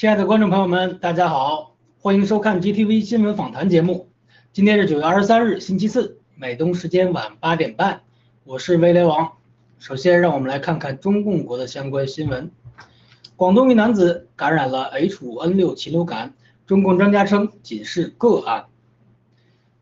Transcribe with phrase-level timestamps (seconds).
[0.00, 4.08] 亲爱的观众朋友们，大家好，欢迎收看 GTV 新闻访谈节目。
[4.50, 8.00] 今天是九月二十三日，星期四，美东时间晚八点半，
[8.44, 9.30] 我是威廉王。
[9.78, 12.50] 首先，让我们来看看中共国的相关新闻。
[13.36, 16.32] 广东一男子感染了 H5N6 禽流感，
[16.66, 18.64] 中共专家称仅是个案。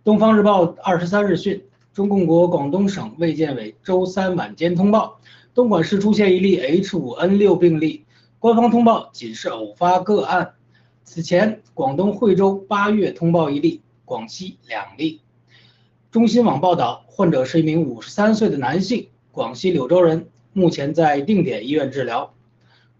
[0.02, 1.62] 东方日报二十三日讯，
[1.92, 5.20] 中共国广东省卫健委周三晚间通报，
[5.54, 8.04] 东莞市出现一例 H5N6 病例。
[8.40, 10.54] 官方通报仅是偶发个案。
[11.02, 15.22] 此前，广东惠州八月通报一例，广西两例。
[16.12, 22.32] 中新网报道，患者是一名五十三岁的男性，广西柳州人，目前在定点医院治疗。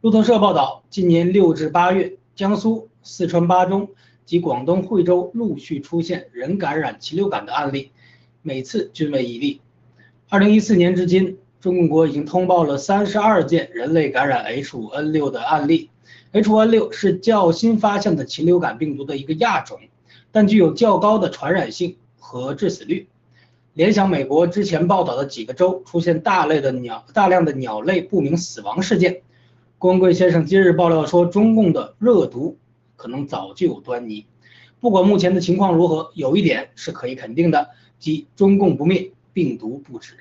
[0.01, 3.91] 路透社报道，今年六至八月，江苏、四川巴中
[4.25, 7.93] 及广东惠州陆续出现人感染禽流感的案例，
[8.43, 9.61] 每次均为一例。
[10.29, 11.39] 二零一四年至今。
[11.61, 15.91] 中国已经通报了三十二件人类感染 H5N6 的案例。
[16.33, 19.81] H5N6 是较新发现的禽流感病毒的一个亚种，
[20.31, 23.09] 但具有较高的传染性和致死率。
[23.75, 29.23] 联想美国之前报道的几个州出现大类的鸟大量的鸟类不明死亡事件，
[29.79, 32.57] 光贵先生今日爆料说，中共的热毒
[32.97, 34.27] 可能早就有端倪。
[34.81, 40.15] 不管目前的情况如何，有一点是可以肯定的，即中共不灭，病毒不止。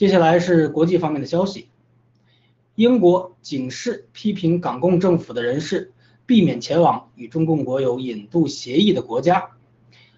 [0.00, 1.68] 接下来是国际方面的消息，
[2.74, 5.92] 英国警示批评港共政府的人士
[6.24, 9.50] 避免前往与中共国有引渡协议的国家。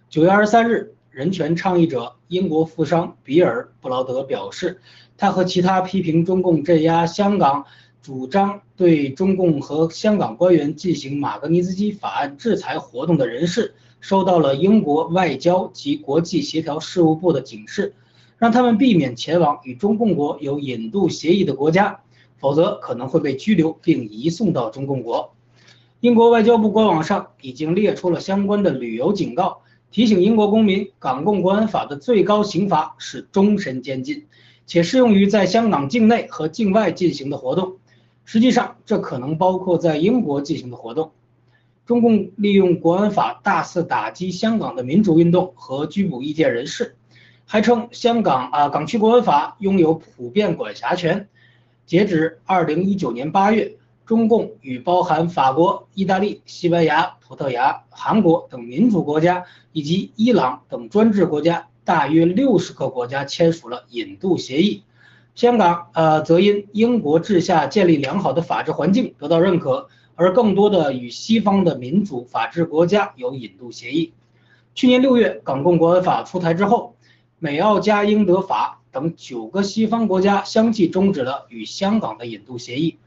[0.08, 4.80] 九月二十三日，人权倡议者英国富商比尔·布劳德表示，
[5.16, 7.66] 他和其他批评中共镇压香港、
[8.00, 17.94] 主张对中共和香港官员进行马格尼斯基法案制裁活动的人士收到了英国外交及国际协调事务部的警示。
[18.42, 22.00] 让他们避免前往与中共国有引渡协议的国家，
[22.38, 25.32] 否则可能会被拘留并移送到中共国。
[26.00, 29.58] 英国外交部官网上已经列出了相关的旅游警告，
[29.92, 34.24] 提醒英国公民，港共国安法的最高刑罚是终身监禁，
[34.66, 37.76] 且适用于在香港境内和境外进行的活动。
[38.24, 41.12] 实际上，这可能包括在英国进行的活动。
[41.86, 46.96] 中共利用国安法大肆打击香港的民主运动和拘捕意见人士。
[47.52, 51.28] 还称香港啊港区国安法拥有普遍管辖权。
[51.84, 53.76] 截止二零一九年八月，
[54.06, 64.84] 中共与包含法国、意大利、西班牙、葡萄牙、韩国等民主国家以及伊朗等专制国家大约六十个国家签署了引渡协议。
[65.34, 74.14] 香港呃则因英国治下建立良好的法治环境得到认可，而更多的与西方的民主法治国家有引渡协议。
[74.74, 76.96] 去年六月，港共国安法出台之后，
[77.44, 82.98] 美、澳、加、英、德、法等九个西方国家相继终止了与香港的引渡协议。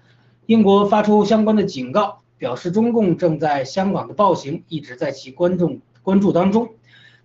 [0.46, 6.74] 英国发出相关的警告，表示中共正在香港的暴行一直在其观众关注当中，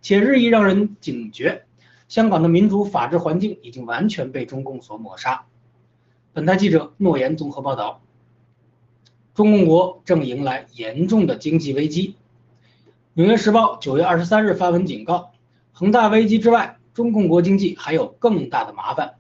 [0.01, 1.65] 且日益让人警觉，
[2.07, 5.47] 香港的民主法治环境已经完全被中共所抹杀。
[6.33, 8.03] 本台记者诺言综合报道：
[9.35, 12.15] 中共国正迎来严重的经济危机。
[13.15, 15.33] 纽约时报九月二十三日发文警告，
[15.73, 19.15] 恒大危机之外，中共国经济还有更大的麻烦。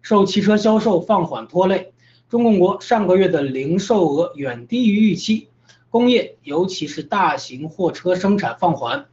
[0.00, 1.92] 受汽车销售放缓拖累，
[2.28, 5.48] 中共国上个月的零售额远低于预期，
[5.90, 9.06] 工业尤其是大型货车生产放缓。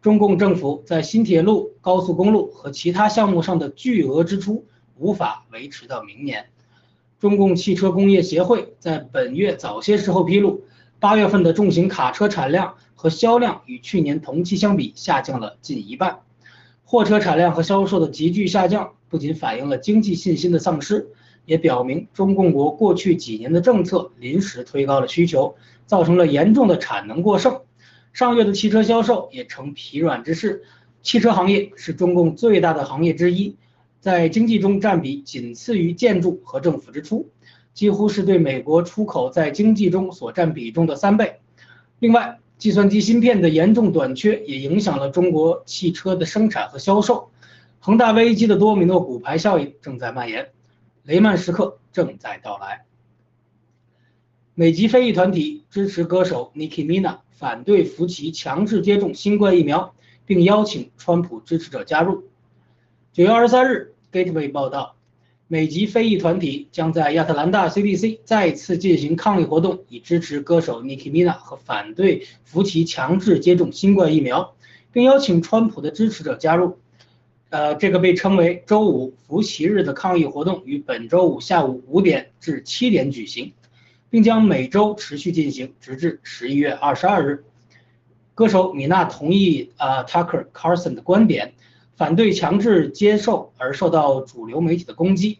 [0.00, 4.64] 中共政府在新铁路、高速公路和其他项目上的巨额支出
[4.96, 6.46] 无法维持到明年。
[7.18, 10.64] 中共汽车工业协会在本月早些时候披露，
[11.00, 12.74] 八月份的重型卡车产量。
[12.98, 16.20] 和销量与去年同期相比下降了近一半，
[16.88, 21.08] 货车产量和销售的急剧下降，不仅反映了经济信心的丧失，
[21.44, 27.60] 也表明中共国过去几年的政策临时推高了需求，造成了严重的产能过剩。
[28.12, 30.62] 上月的汽车销售也呈疲软之势。
[31.02, 33.56] 汽车行业是中共最大的行业之一，
[33.98, 37.28] 在经济中占比仅次于建筑和政府支出，
[37.74, 41.40] 几乎是对美国出口在经济中所占比重的三倍。
[41.98, 47.30] 另外，计算机芯片的严重短缺也影响了中国汽车的生产和销售。
[47.78, 50.50] 恒大危机的多米诺骨牌效应正在蔓延，
[51.04, 52.84] 雷曼时刻正在到来。
[54.54, 59.94] 美籍非裔团体支持歌手 Nicki m i n a 反对福奇强制接种新冠疫苗，
[60.24, 62.24] 并邀请川普支持者加入。
[63.12, 64.96] 九月二十三日，Gateway 报道。
[65.48, 74.56] 美籍非裔团体将在亚特兰大 CDC 再次进行抗议活动，以支持歌手 Nicki Minaj 和反对福奇强制接种新冠疫苗，
[74.92, 76.78] 并邀请川普的支持者加入。
[77.50, 83.52] 呃，这个被称为“周五福奇日”的抗议活动于本周五下午五点至七点举行，
[84.10, 87.44] 并将每周持续进行，直至十一月二十二日。
[88.34, 91.54] 歌手米娜同意呃 Tucker Carlson 的观点。
[91.96, 95.38] 反对强制接受而受到主流媒体的攻击，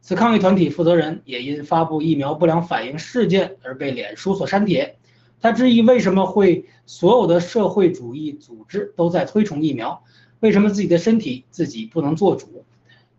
[0.00, 4.96] 此抗议团体负责人也因发布疫苗不良反应事件而被脸书所删帖。
[5.40, 10.02] 他质疑为什么会所有的社会主义组织都在推崇疫苗，
[10.40, 12.64] 为什么自己的身体自己不能做主？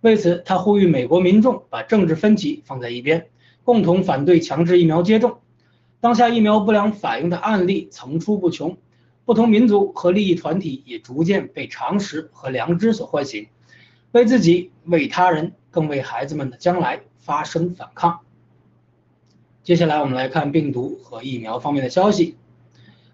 [0.02, 3.28] 为此，他呼吁美国民众把政治分歧放在一边，
[3.64, 5.40] 共同反对强制疫苗接种。
[6.02, 8.78] 当下疫苗不良反应的案例层出不穷。
[9.30, 13.48] 不同民族和利益团体也逐渐被常识和良知所唤醒，
[14.12, 18.22] 为自己、为他人、更为孩子们的将来发声反抗。
[19.62, 22.38] 接下来，我们来看病毒和疫苗方面的消息。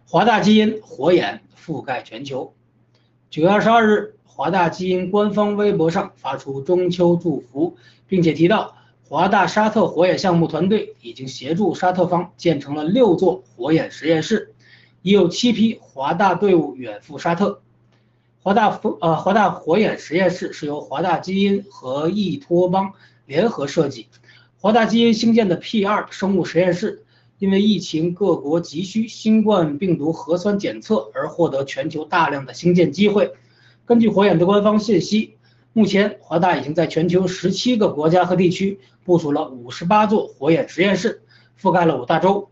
[0.08, 2.54] 华大基因火眼覆盖全球。
[3.30, 7.76] 九月二十二日，华大基因官方微博上发出中秋祝福，
[8.08, 14.54] 并且提到，华大沙特火眼项目团队已经协助沙特方建成了六座火眼实验室。
[15.06, 17.62] 已有七批华大队伍远赴沙特。
[18.42, 22.92] 华大风呃华大火眼实验室是由华大基因和易托邦
[23.28, 24.08] 联合设计。
[24.60, 27.04] 华大基因兴建的 P2 生物实验室，
[27.38, 33.32] 因为疫情各国急需新冠病毒核酸检测而获得全球大量的兴建机会。
[33.86, 35.36] 根据火眼的官方信息，
[35.74, 41.22] 目前华大已经在全球十七个国家和地区部署了五十八座火眼实验室，
[41.62, 42.50] 覆盖了五大洲。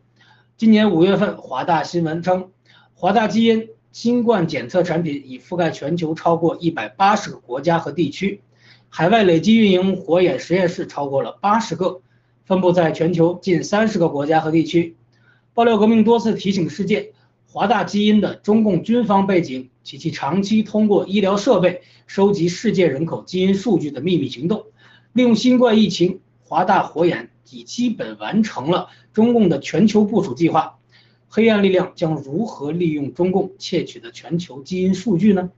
[0.56, 2.52] 今年五月份，华大新闻称，
[2.94, 8.40] 华大基因新冠检测产品已覆盖全球超过一百八十个国家和地区，
[8.88, 12.02] 海外累计运营火眼实验室超过了八十个，
[12.46, 14.96] 分布在全球近三十个国家和地区。
[15.56, 17.14] 爆料革命多次提醒世界，
[17.48, 24.68] 华大基因的中共军方背景及其长期通过医疗设备收集世界人口基因数据的秘密行动，
[25.14, 27.32] 利用新冠疫情，华大火眼。
[27.50, 30.80] 已基本完成了中共的全球部署计划，
[31.28, 35.52] 黑暗力量将如何利用中共窃取的全球基因数据呢？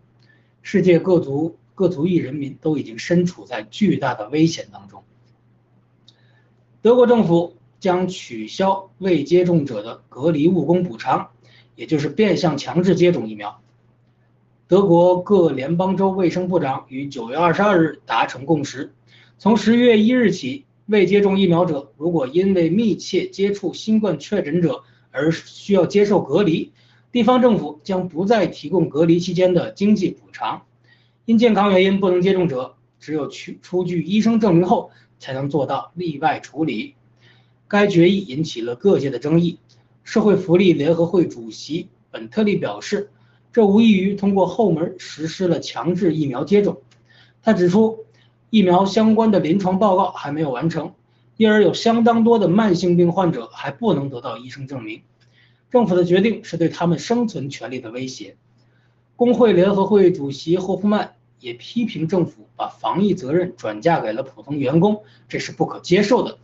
[0.62, 5.04] 世界各族各族裔人民都已经身处在巨大的危险当中。
[6.82, 11.30] 德国政府将取消未接种者的隔离务工补偿，
[11.76, 13.62] 也就是变相强制接种疫苗。
[14.68, 18.94] 德国各联邦州卫生部长于九月二十二日达成共识，
[19.38, 20.66] 从十一月一日起。
[20.88, 26.72] 未接种疫苗者如果因为密切接触新冠确诊者而需要接受隔离，
[27.12, 30.62] 地方政府将不再提供隔离期间的经济补偿。
[31.26, 36.94] 因健康原因不能接种者，只有去出具医生证明后才能做到例外处理。
[37.68, 39.58] 该决议引起了各界的争议。
[40.04, 43.10] 社会福利联合会主席本特利表示，
[43.52, 46.84] 这无异于通过后门实施了强制疫苗接种。
[47.42, 48.05] 他指出，
[48.50, 50.94] 疫苗相关的临床报告还没有完成，
[51.38, 55.02] 因而有相当多的慢性病患者还不能得到医生证明。
[55.72, 58.38] 政府的决定是对他们生存权利的威胁。
[59.18, 66.38] 工会联合会主席霍夫曼也批评政府把防疫责任转嫁给了普通员工，这是不可接受的。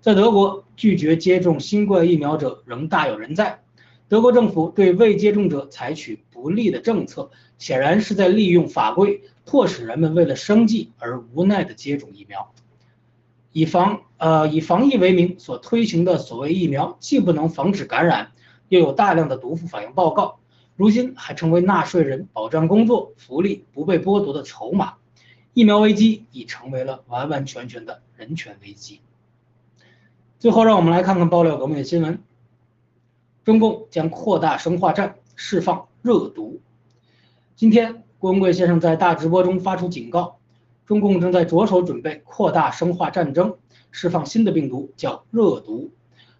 [0.00, 3.60] 在德国，拒绝接种新冠疫苗者仍大有人在。
[4.06, 12.52] 德国政府对未接种者采取不利的政策，显然是在利用法规迫使人们为了生计而无奈地接种疫苗。
[13.52, 18.32] 以防呃以防疫为名所推行的所谓疫苗，既不能防止感染，
[18.68, 20.40] 又有大量的毒副反应报告。
[20.76, 24.94] 如今还成为纳税人保障工作福利不被剥夺的筹码，
[25.52, 29.00] 疫苗危机已成为了完完全全的人权危机。
[30.40, 32.20] 最后，让我们来看看爆料革命的新闻：
[33.44, 36.60] 中共将扩大生化战，释放热毒。
[37.56, 40.38] 今天，郭文贵先生在大直播中发出警告，
[40.86, 43.54] 中共正在着手准备扩大生化战争，
[43.92, 45.92] 释放新的病毒，叫热毒。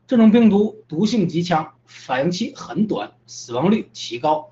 [0.08, 4.50] 这种病毒毒性极强，反应期很短，死亡率奇高，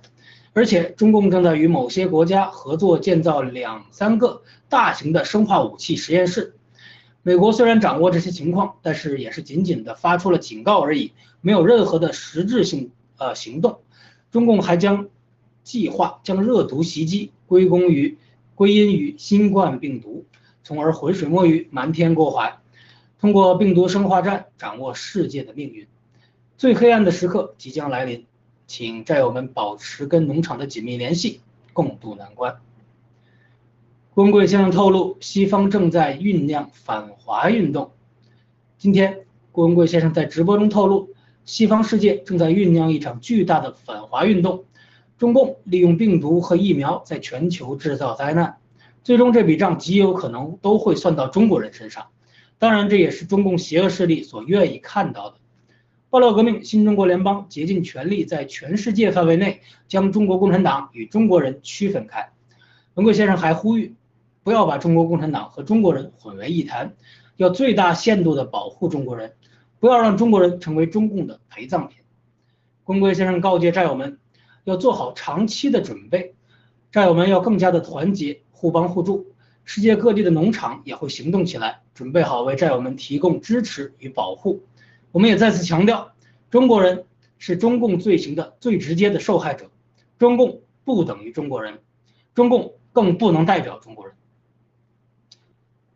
[0.53, 6.55] 而且中共正在与某些国家合作建造两三个大型的生化武器实验室。
[7.25, 13.81] 美国虽然掌握这些情况，但是也是仅仅的发出了警告而已，没有任何的实质性呃行动。
[14.31, 15.09] 中共还将
[15.63, 18.19] 计划将热毒袭击归功于
[18.55, 20.25] 归因于新冠病毒，
[20.63, 22.59] 从而浑水摸鱼，瞒天过海。
[23.21, 25.87] 通过病毒生化战掌握世界的命运，
[26.57, 28.27] 最黑暗的时刻即将来临，
[28.67, 31.41] 请战友们保持跟农场的紧密联系，
[31.73, 32.57] 共度难关。
[34.15, 37.93] 郭文贵先生透露，西方正在酝酿反华运动。
[38.77, 39.21] 今天，
[39.53, 41.11] 郭文贵先生在直播中透露，
[41.45, 44.65] 西方世界正在酝酿一场巨大的反华运动，
[45.23, 48.57] 中共利用病毒和疫苗在全球制造灾难，
[49.05, 52.09] 最终这笔账极有可能都会算到中国人身上。
[52.59, 55.37] 当然，这也是中共邪恶势力所愿意看到的。
[56.11, 62.29] 爆料革命新中国联邦竭尽全力在全世界范围内将中国共产党与中国人区分开。
[62.95, 63.95] 文贵先生还呼吁，
[64.43, 66.95] 不要把中国共产党和中国人混为一谈，
[67.37, 69.35] 要最大限度地保护中国人，
[69.79, 71.99] 不要让中国人成为中共的陪葬品。
[72.87, 74.19] 文贵先生告诫战友们，
[74.65, 76.35] 要做好长期的准备，
[76.91, 79.27] 战友们要更加的团结，互帮互助。
[79.65, 84.63] 世界各地的农场也会行动起来，准备好为战友们提供支持与保护。
[85.13, 86.13] 我们也再次强调，
[86.51, 87.07] 中国人
[87.39, 89.71] 是中共罪行的最直接的受害者，
[90.19, 91.81] 中共不等于中国人，
[92.35, 94.17] 中共更不能代表中国人。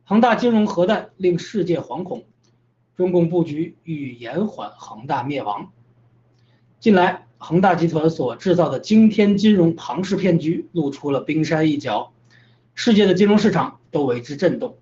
[0.05, 2.25] 恒大金融核弹令世界惶恐，
[2.97, 5.73] 中共布局欲延缓恒大灭亡。
[6.79, 12.13] 近来，恒大集团所制造的惊天金融庞氏骗局露出了冰山一角。
[12.75, 14.79] 世界的金融市场都为之震动。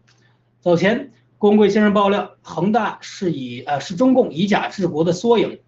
[0.61, 5.61] 早前，郭文贵先生爆料，恒大是以呃是中共以假治国的缩影。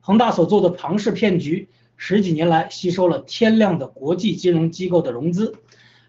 [0.00, 5.54] 恒大所做的庞氏骗局，十几年来吸收了天量的国际金融机构的融资，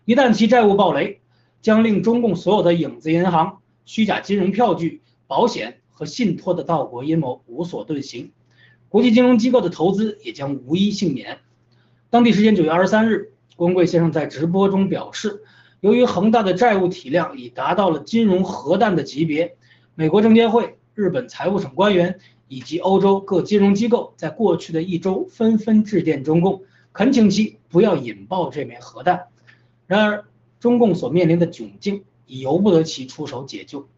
[0.03, 1.21] 一旦其债务暴雷，
[1.61, 8.31] 将令中共所有的影子银行、虚假金融票据、保险和信托的盗国阴谋无所遁形，
[8.95, 11.39] 国际金融机构的投资也将无一幸免。
[12.09, 15.43] 当地时间九月二十三日，郭文贵先生在直播中表示。
[15.81, 19.57] 由于恒大的债务体量已达到了金融核弹的级别，
[19.95, 26.61] 美国证监会、日本财务省官员以及欧洲各金融机构在过去的一周纷纷致电中共，
[26.93, 29.25] 恳请其不要引爆这枚核弹。
[29.87, 30.23] 然而，
[30.61, 33.89] 中共所面临的窘境已由不得其出手解救。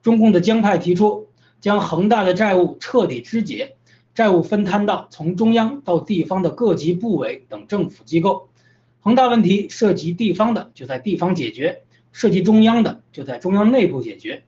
[0.00, 1.28] 中共的江派提出
[1.60, 3.76] 将恒大的债务彻底肢解，
[4.14, 8.48] 债务分摊到从中央到地方的各级部委等政府机构。
[9.00, 14.42] 恒大问题涉及地方的，就在地方解决；涉及中央的，就在中央内部解决。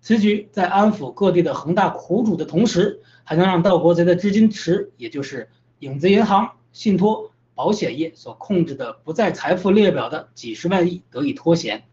[0.00, 11.84] 此举在安抚各地的恒大苦主的同时，还能让盗国贼的资金池，也就是影子银行、信托、保险业所控制的不在财富列表的几十万亿得以脱险，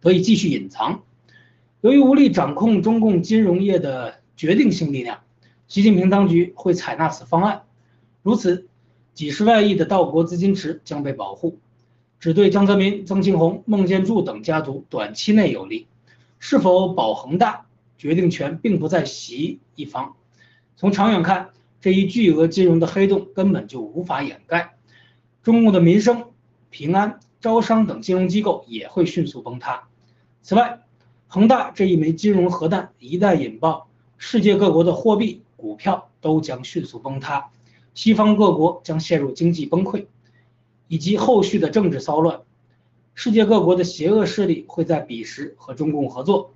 [0.00, 1.04] 得以继续隐藏。
[1.82, 5.20] 由于无力掌控中共金融业的决定性力量，
[5.70, 7.62] 习近平当局会采纳此方案。
[8.22, 8.66] 如此。
[9.12, 11.58] 几十万亿的盗国资金池将被保护，
[12.20, 15.88] 只对江泽民、曾庆红、孟建柱等家族短期内有利。
[16.38, 17.66] 是否保恒大，
[17.98, 20.14] 决定权并不在习一方。
[20.76, 21.50] 从长远看，
[21.82, 24.76] 这一巨额金融的黑洞根本就无法掩盖，
[25.42, 26.24] 中共的民生、
[26.70, 29.88] 平安、招商等金融机构也会迅速崩塌。
[30.40, 30.80] 此外，
[31.26, 37.50] 恒大这一枚金融核弹一旦引爆，世界各国的货币、股票都将迅速崩塌，
[37.94, 40.06] 西方各国将陷入经济崩溃，
[40.88, 42.40] 以及后续的政治骚乱。
[43.14, 46.54] 世界各国的邪恶势力会在彼时和中共合作，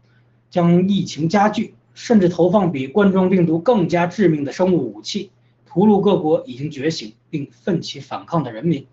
[0.49, 5.31] 将疫情加剧，甚至投放比冠状病毒更加致命的生物武器，
[5.67, 8.87] 屠戮各国已经觉醒并奋起反抗的人民。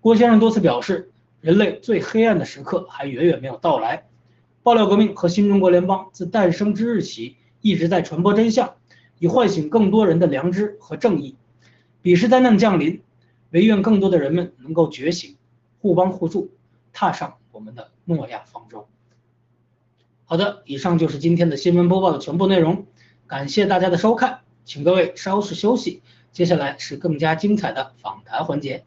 [0.00, 4.04] 郭先生多次表示，人类最黑暗的时刻还远远没有到来。
[4.64, 8.74] 爆料革命和新中国联邦自诞生之日起，一直在传播真相，
[9.22, 11.36] 以唤醒更多人的良知和正义。
[12.02, 13.02] 彼时灾难降临，
[13.50, 15.36] 唯愿更多的人们能够觉醒，
[15.80, 16.50] 互帮互助。
[16.92, 18.88] 踏上我们的诺亚方舟。
[20.24, 22.86] 好的，以上就是今天的新闻播报的全部内容，
[23.28, 26.02] 感谢大家的收看，请各位稍事休息，
[26.32, 28.82] 接下来是更加精彩的访谈环节。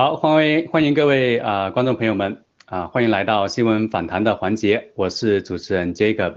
[0.00, 6.36] 好，欢迎欢迎各位啊观众朋友们啊，欢迎来到新闻访谈的环节，我是主持人 Jacob。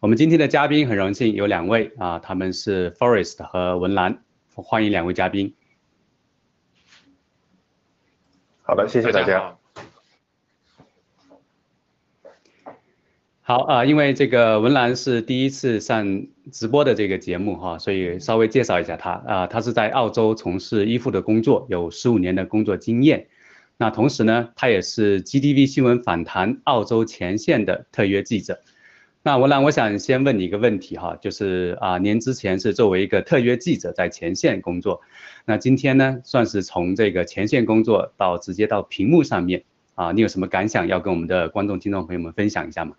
[0.00, 4.24] 我们今天的嘉宾很荣幸有两位啊，他们是 Forest 和文兰，
[4.56, 5.54] 欢迎两位嘉宾。
[8.64, 9.56] 好的，谢谢大家。
[13.48, 23.28] 好啊，因为这个文兰是第一次上直播的这个节目哈，所以稍微介绍一下她啊，她是在澳洲从事医护的工作，有十五年的工作经验。
[23.76, 28.58] 那同时呢，她也是 GTV 新闻访谈澳洲前线的特约记者。
[29.22, 35.02] 那文兰，我想先问你一个问题哈，就是啊，您之前是作为一个特约记者在前线工作，
[35.44, 39.62] 那今天呢，算是从这个前线工作到直接到屏幕上面
[39.94, 42.96] 啊，你有什么感想要跟我们的观众、听众朋友们分享一下吗？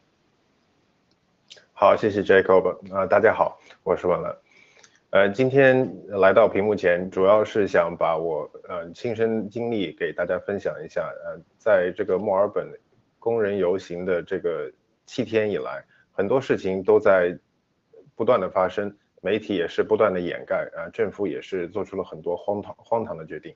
[1.80, 4.36] 好，谢谢 Jacob 啊，大家好，我是文兰，
[5.12, 12.68] 呃，今天来到屏幕前，主要是想把我呃亲身经历给大家分享一下，呃，在这个墨尔本
[13.20, 14.72] 工人游行的这个
[15.06, 15.86] 七天以来。
[16.12, 17.38] 很多事情都在
[18.16, 23.56] 不断的发生，媒体也是不断的掩盖啊，政府也是做出了很多荒唐荒唐的决定，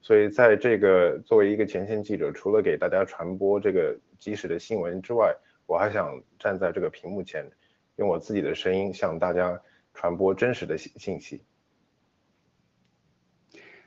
[0.00, 5.32] 所以在这个作为一个前线记者，除了给大家传播这个及时的新闻之外，
[5.66, 7.48] 我还想站在这个屏幕前，
[8.00, 9.60] 用我自己的声音向大家
[9.92, 11.42] 传播真实的信信息。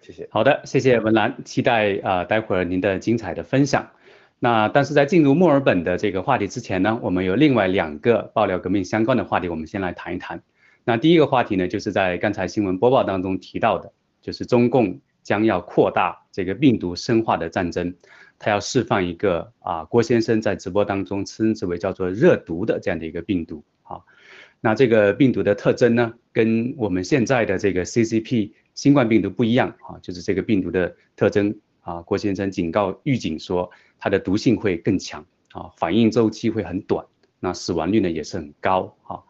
[0.02, 0.28] 谢谢。
[0.30, 3.90] 好的，谢谢文兰，期待啊待会儿您的精彩的分享。
[4.38, 10.44] 那但是在进入墨尔本的这个话题之前呢，我们有另外两个爆料革命相关的话题，我们先来谈一谈。
[10.84, 17.96] 那第一个话题呢，就是在刚才新闻播报当中提到的，就是中共将要扩大这个病毒生化的战争，
[18.38, 24.02] 他要释放一个啊郭先生在直播当中称之为叫做热毒的这样的一个病毒啊。
[24.60, 33.72] 那这个病毒的特征呢，跟我们现在的这个 CCP 新冠病毒不一样啊，就是这个病毒的特征啊，郭先生警告预警说。
[34.06, 37.06] 它的毒性会更强啊，反应周期会很短，
[37.40, 39.24] 那死亡率呢也是很高啊。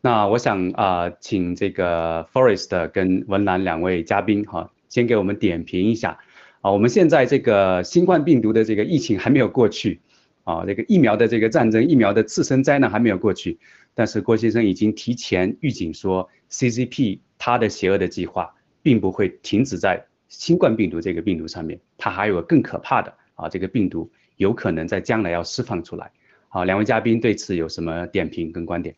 [0.00, 6.18] 那我想啊，请这个 Forest 跟文兰两位嘉宾哈，先给我们点评一下
[6.60, 6.70] 啊。
[6.70, 10.00] 我们现在这个新冠病毒的这个疫情还没有过去
[10.44, 13.58] 啊，这个疫苗的这个战争，疫苗的次生灾难还没有过去，
[13.94, 23.14] 但是郭先生已经提前预警说，CCP 它的邪恶的计划并不会停止在新冠病毒这个病毒上面，它还有个更可怕的。
[23.36, 26.10] 啊，这个病毒有可能在将来要释放出来。
[26.48, 28.96] 好，两位嘉宾对此有什么点评跟观点？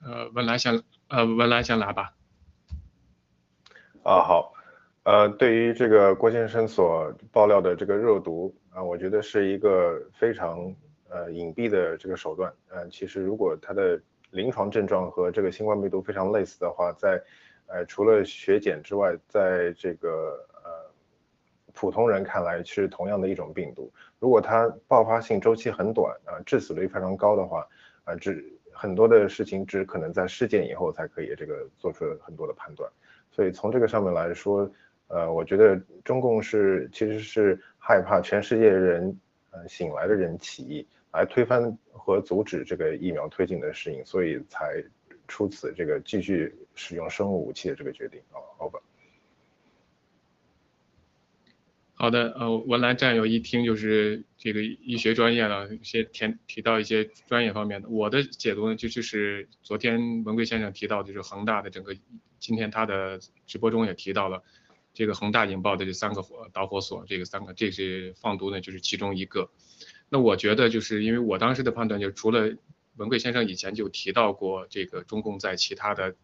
[0.00, 2.14] 呃，文兰先，呃，文兰先来吧。
[4.04, 4.52] 啊，好，
[5.10, 10.72] 呃，对于这个郭先生所爆料的这个热毒啊，我觉得是一个非常
[11.08, 12.52] 呃隐蔽的这个手段。
[12.68, 17.20] 呃，其实如果它的临床症状和这个新冠病毒非常类似的话，在
[17.66, 20.70] 呃除了血检之外，在这个呃
[21.74, 27.66] 普通人看来是同样的一种病毒，如果它爆发性周期很短啊，致死率非常高的话，
[28.04, 32.88] 啊，只很多的事情只可能在事件以后才可以这个做出很多的判断，
[33.32, 34.70] 所以从这个上面来说，
[35.10, 39.20] 呃，我觉得中共是其实是害怕全世界人，
[39.50, 44.82] 呃，醒来的人起义来推翻和阻止这个疫苗推进的事情，所以才
[45.26, 48.78] 出此这个继续使用生物武器的这个决定啊，好吧。
[51.94, 57.90] 好的，呃，文兰战友一听就是这个医学专业的，先提提到一些专业方面的。
[57.90, 61.94] 我的解读呢，就就是昨天文贵先生提到，就是恒大的整个，
[62.38, 64.42] 今天他的直播中也提到了，
[64.92, 69.50] 这个恒大引爆的这三个火导火索，这个三个这是放毒呢，就是其中一个。
[70.08, 72.56] 那我觉得就是因为我当时的判断，就除了
[72.96, 76.16] 文贵先生以前就提到过，这个中共在其他的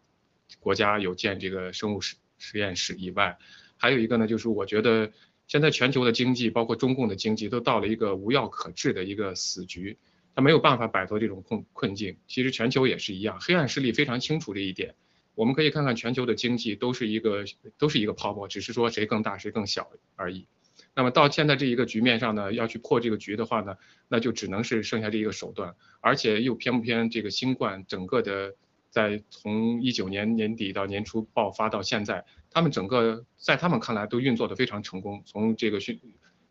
[0.59, 3.37] 国家有建这个生物实实验室以外，
[3.77, 5.11] 还有一个呢，就是我觉得
[5.47, 9.97] 现在全球的经济，包括中共的经济，都到了一个无药可治的一个死局，
[10.35, 12.17] 他没有办法摆脱这种困困境。
[12.27, 14.93] 其实全球也是一样，黑暗势力非常清楚这一点。
[15.37, 17.45] 我们可以看看全球的经济都是一个
[17.77, 20.47] 都是一个泡沫，只是说谁更大谁更小而已。
[20.95, 28.55] 那么到现在这一个局面上呢，要去破这个局的话呢，那就只能是剩下这一个手段，而且又偏不偏这个新冠整个的
[28.89, 35.77] 在从一九年年底到年初爆发到现在，他们整个在他们看来都运作的非常成功，从这个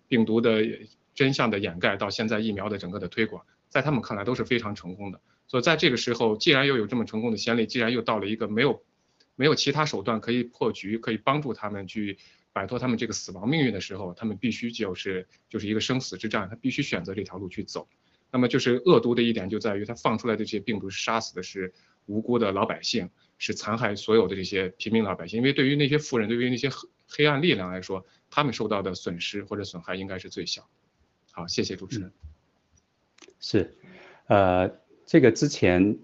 [0.06, 0.62] 病毒的
[1.12, 5.20] 真相的掩盖到现在疫苗的整个的推广，在他们看来都是非常成功的。
[5.46, 8.82] 所以在这个时候，既然又有这么成功的先例，既然又到了一个没有
[9.34, 12.18] 没有其他手段可以破局，可以帮助他们去。
[12.56, 17.86] 摆脱他们这个死亡命运的时候，他们必须就是就是一个生死之战，他必须选择这条路去走。
[18.30, 21.74] 那么就是恶毒的一点就在于，他放出来的这些病毒杀死的是
[22.06, 25.36] 无辜的老百姓，是残害所有的这些平民老百姓。
[25.36, 26.70] 因为对于那些富人，对于那些
[27.06, 30.66] 黑暗力量来说，他们受到的损失或者损害应该是最小。
[31.32, 32.10] 好，谢谢主持人。
[33.38, 33.76] 是，
[34.28, 34.66] 呃，
[35.06, 35.96] 这个之前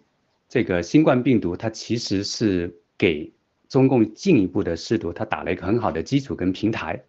[0.48, 3.30] 这个新冠病毒它其实是给。
[3.68, 7.02] 中共进一步的试毒，它打了一个很好的基础跟平台，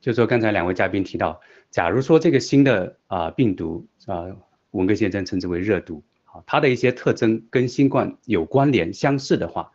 [0.00, 1.40] 就说刚才两位嘉宾提到，
[1.70, 4.26] 假如说这个新的啊病毒啊，
[4.72, 9.70] 文革先生称之为热毒啊，它的一些特征跟新冠有关联相似的话，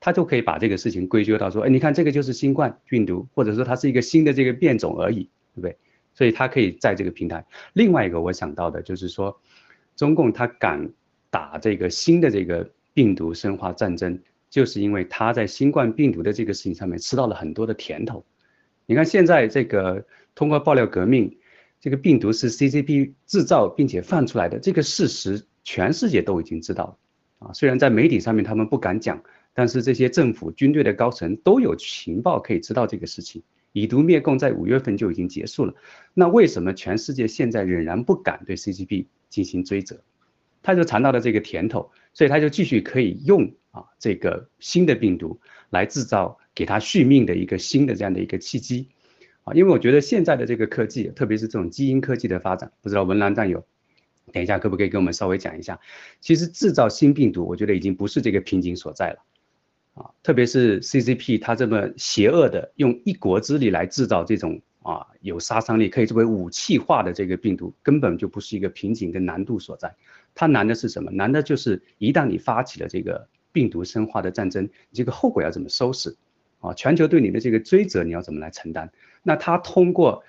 [0.00, 5.78] 他就可以把这个事情归咎到说，哎，你看这个就是新冠病毒，或者说它是一个新的这个变种而已，对不对？
[6.12, 7.46] 所以它可以在这个平台。
[7.72, 9.40] 另外一个我想到的就是说，
[9.96, 10.90] 中共他敢
[11.30, 14.18] 打这个新的这个病毒生化战争。
[14.50, 18.24] 就是因为他在新冠病毒的这个事情上面吃到了很多的甜头，
[18.84, 21.38] 你看现在这个通过爆料革命，
[21.80, 26.84] 这个病毒是 CCP 制造并且放出来的这个事实，全世界都已经知道
[27.38, 27.52] 了啊。
[27.52, 29.22] 虽然在媒体上面他们不敢讲，
[29.54, 33.40] 但是这些政府军队的高层都有情报可以知道这个事情。
[33.70, 35.72] 以毒灭共在五月份就已经结束了，
[36.12, 40.02] 那为什么全世界现在仍然不敢对 CCP 进行追责？
[40.62, 43.52] 他就尝到了这个甜头，所以他就继续可以用。
[43.72, 48.88] 啊，这个新的病毒来制造给他续命的一个新的这样的一个契机，
[49.44, 53.64] 啊，因为我觉得现在的这个科技，特别是这种基因科技的发展，不知道文兰战友，
[54.32, 55.78] 等一下可不可以跟我们稍微讲一下？
[56.20, 59.22] 其实制造新病毒，我觉得已经不是这个瓶颈所在了，
[59.94, 69.94] 啊，特别是 CCP 它这么邪恶的用一国之力来制造这种啊有杀伤力可以作为武器化的这个病毒，根本就不是一个瓶颈跟难度所在，
[70.40, 71.10] 它难的是什么？
[71.10, 73.28] 难的就是一旦你发起了这个。
[73.52, 76.14] 病毒生化的战争，这个后果要怎么收拾？
[76.60, 78.88] 啊，全球对你的这个追责你要怎么来承担？
[79.24, 80.22] 那他通过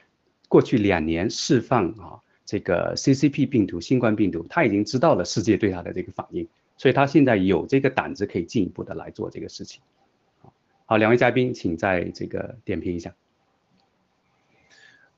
[0.48, 6.48] 过去两年释放啊这个 CCP 病毒、新冠病毒，他已经知道了世界对他的这个反应，
[6.78, 9.84] 所以他现在有这个胆子可以进一步的来做这个事情。
[10.88, 13.14] 好，两位嘉宾，请在这个点评一下。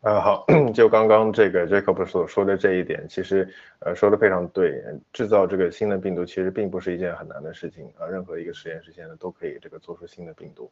[0.04, 3.48] 呃，好，就刚刚这个 Jacob 所说的这一点，其实
[3.80, 4.84] 呃说的非常对。
[5.14, 10.70] 制造这个新的病毒其实并不是一件很难的事情啊，任何一个实验室现在都可以这个做出新的病毒。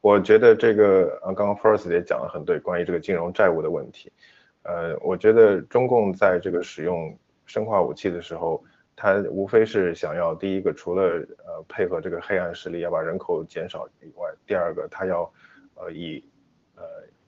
[0.00, 4.12] 我觉得这个啊，刚刚 First 也讲的很对，关于这个金融债务的问题。
[4.62, 8.62] 呃，我觉得中共在这个使用生化武器的时候，
[8.94, 15.28] 它无非是想要第一个，除了呃配合这个黑暗势力要把人口减少以外，第二个，它要
[15.74, 16.24] 呃以。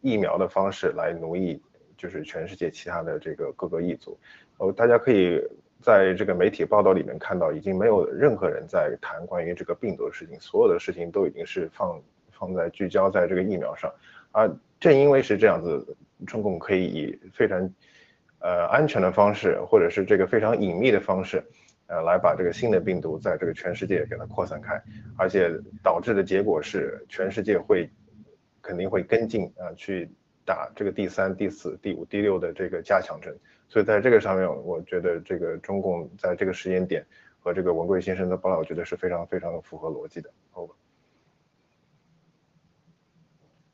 [0.00, 1.60] 疫苗的方式来奴役，
[1.96, 4.18] 就是全世界其他的这个各个异族。
[4.58, 5.42] 哦，大家可以
[5.80, 13.92] 在这个媒体报道里面看到，已经没有任何人在谈关于这个病毒的事情，所有的事情都已经是放放在聚焦在这个疫苗上。
[14.32, 17.70] 啊，正因为是这样子，中共可以以非常
[18.40, 21.42] 呃安全的方式，或者是这个非常隐秘的方式，
[21.86, 24.80] 呃，来把这个新的病毒在这个全世界给它扩散开，
[25.16, 25.50] 而且
[25.82, 27.90] 导致的结果是全世界会。
[28.70, 30.08] 肯定会跟进啊，去
[30.44, 33.36] 打这个第三、第四、第五、第六的这个加强针。
[33.68, 37.04] 所以在这个上面，我觉得这个中共在这个时间点
[37.40, 40.30] 和这个文贵先生的报道，我觉得是非常非常符合逻辑的。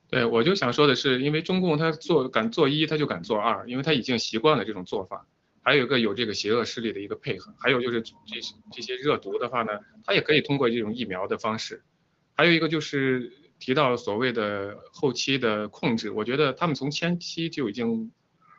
[0.08, 5.26] 对，我就想说的是，因为中共他做敢做一，他就敢做二，因为他已经习惯了这种做法。
[5.60, 8.14] 还有一个有这个邪恶势力的一个配合，还有就是这
[8.72, 9.72] 这些热毒的话呢，
[10.06, 11.82] 他也可以通过这种疫苗的方式。
[12.34, 13.30] 还有一个就是。
[13.58, 18.12] 提到所谓的后期的控制，我觉得他们从前期就已经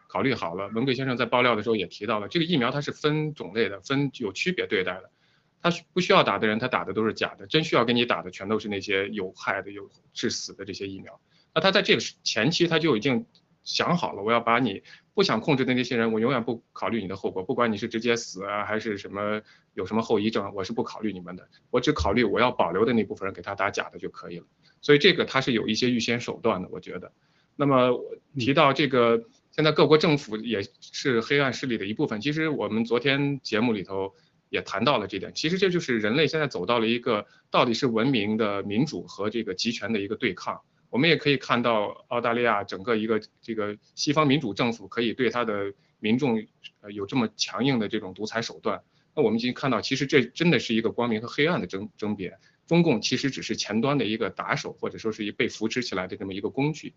[0.08, 0.68] 考虑好了。
[0.70, 5.12] 文贵先生在爆料的时候也提到了，这个疫苗它是分种类的，分有区别对待的。
[5.60, 11.20] 他不需要打的人，他打的都是假的；真需要给你打的，全都是那些有害的、有致死的这些疫苗。
[11.54, 13.26] 那他在这个前期他就已经
[13.64, 14.84] 想好了，我要把你
[15.16, 19.42] 不想控制的那些人，我永远不考虑你的后果，不管你是直接死啊，还是什么
[19.74, 24.46] 有什么后遗症，我是不考虑你们的，我只考虑我要保留的那部分人给他打假的就可以了。
[24.88, 27.12] 所以这个它是有一些预先手段的，我觉得。
[27.58, 27.92] 那么
[28.38, 29.22] 提到这个，
[29.52, 32.22] 现在各国政府也是黑暗势力的一部分。
[32.22, 34.14] 其实我们昨天节目里头
[34.48, 35.34] 也谈到了这点。
[35.36, 40.62] 其实这就是人类现在走到了一个到底是文明的民主和这个集权的一个对抗。
[40.90, 46.42] 我们也可以看到澳大利亚整个一个这个西方民主政府可以对他的民众
[46.80, 48.82] 呃有这么强硬的这种独裁手段。
[49.14, 52.40] 那我们已经看到，其实这真的是一个光明和黑暗的争争辩。
[52.68, 56.94] 中共其实只是前端的一个打手，或者说是一被扶持起来的这么一个工具。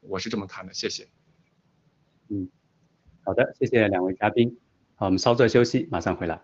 [0.00, 1.08] 我是这么看的，谢谢。
[2.28, 2.50] 嗯，
[3.24, 4.58] 好的，谢谢两位嘉宾。
[4.96, 6.42] 好，我们稍作休息，马上回来。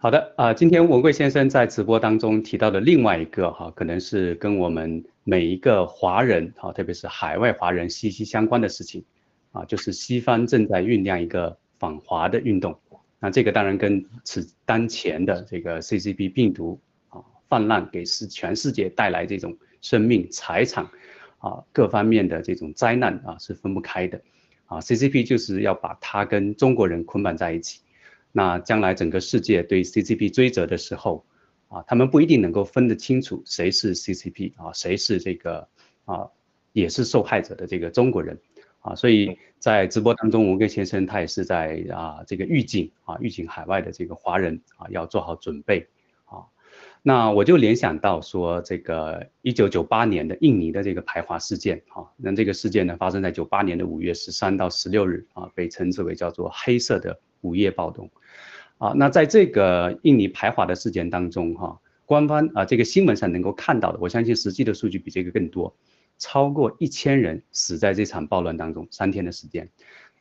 [0.00, 9.04] 好的啊，今天文贵先生在直播当中提到的另外一个哈，可能是跟我们每一个华人哈，特别是海外华人息息相关的事情
[9.52, 12.80] 啊，就是西方正在酝酿一个反华的运动。
[13.20, 20.88] 那这个当然跟此当前的这个 CCP 病毒啊泛滥给世全世界带来这种生命财产
[21.40, 24.18] 啊各方面的这种灾难啊是分不开的
[24.64, 24.80] 啊。
[24.80, 27.82] CCP 就是要把它跟中国人捆绑在一起。
[28.32, 31.26] 那将来整个世界对 CCP 追责的时候，
[31.68, 35.68] 啊，他们不一定能够分得清楚谁是 CCP 啊，谁是这个
[36.04, 36.28] 啊，
[36.72, 38.38] 也是受害者的这个中国人，
[38.80, 45.86] 啊，所以在直播当中，吴根先生他也是在啊这个预警啊预警海外的这个华人啊要做好准备
[46.24, 46.44] 啊，
[47.02, 57.20] 那我就联想到说这个一九九八年的印尼的这个排华事件啊，那这个事件呢发生在九八年的五月十三到十六日啊，被称之为叫做黑色的。
[57.42, 58.10] 午夜暴动，
[58.78, 65.76] 啊，那在这个印尼排华的事件当中，哈，官方啊这个新闻上能够看到的，我相信实际的数据比这个更多，
[66.16, 69.68] 超过一千人死在这场暴乱当中，三天的时间，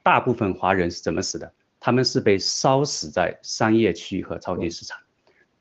[0.04, 1.54] 大部分华人是怎么死的？
[1.80, 4.98] 他们是被烧死在商业区和超级市场。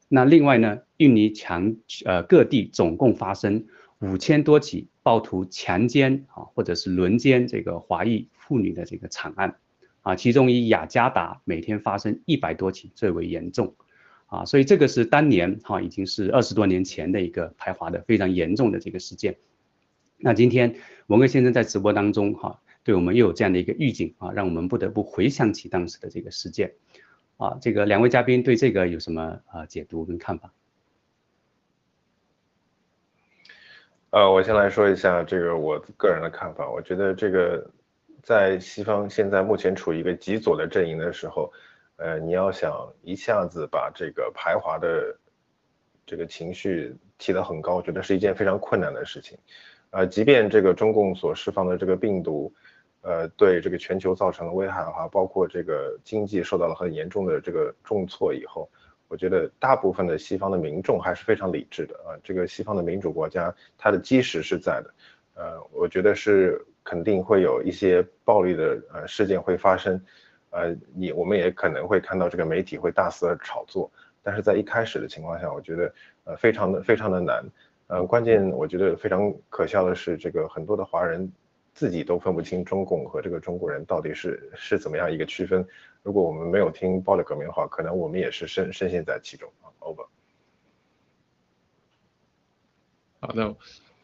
[0.08, 3.66] 那另外呢，印尼强呃各地总共发生
[3.98, 9.56] 五千多起暴徒强奸啊或者是轮奸这个华裔妇女的这个惨案。
[10.06, 13.74] 啊，其中以雅加达每天发生一百多起最为严重，
[14.26, 19.36] 啊，所以这个是当年哈已经是二十多年前的一个排华的非常严重的这个事件。
[20.16, 20.76] 那今天
[21.08, 26.74] 文革先生在直播当中哈，对我们又有这样的一个预警啊，让我们不得不回想起当时的这个事件。
[27.36, 30.52] 啊，这个两位嘉宾对这个有什么啊解读跟看法？
[34.10, 37.68] 呃，我先来说一下这个我个人的看法，我觉得这个。
[38.26, 41.52] 在西方现在目前处于一个极左的阵营的时候，
[41.94, 45.16] 呃，你要想一下子把这个排华的
[46.04, 49.38] 这个情绪提得很高，我觉得是一件非常困难的事情。
[49.90, 52.52] 呃，即便这个中共所释放的这个病毒，
[53.02, 58.68] 呃，对这个全球造成的危害的话，包括这个经济受到了很严重的这个重挫以后，
[59.06, 62.18] 我觉得大部分的西方的民众还是非常理智的啊。
[62.24, 64.94] 这个西方的民主国家，它的基石是在的。
[65.34, 66.60] 呃，我觉得是。
[66.86, 70.00] 肯定会有一些暴力的呃事件会发生，
[70.50, 73.90] 呃，你我们也可能会看到这个媒体会大肆的炒作，
[74.22, 77.44] 但是在一开始的情况下，我觉得呃非常的非常的难，
[77.88, 81.28] 呃，关键我觉得非常可笑的是，这个很多的华人
[81.74, 85.66] 自己都分不清中共和这个中国人到底是是怎么样一个区分。
[86.04, 89.66] 如果我们没有听暴力革命的话，可能我们也是深深陷在其中啊。
[89.80, 90.06] Over。
[93.18, 93.56] 好的。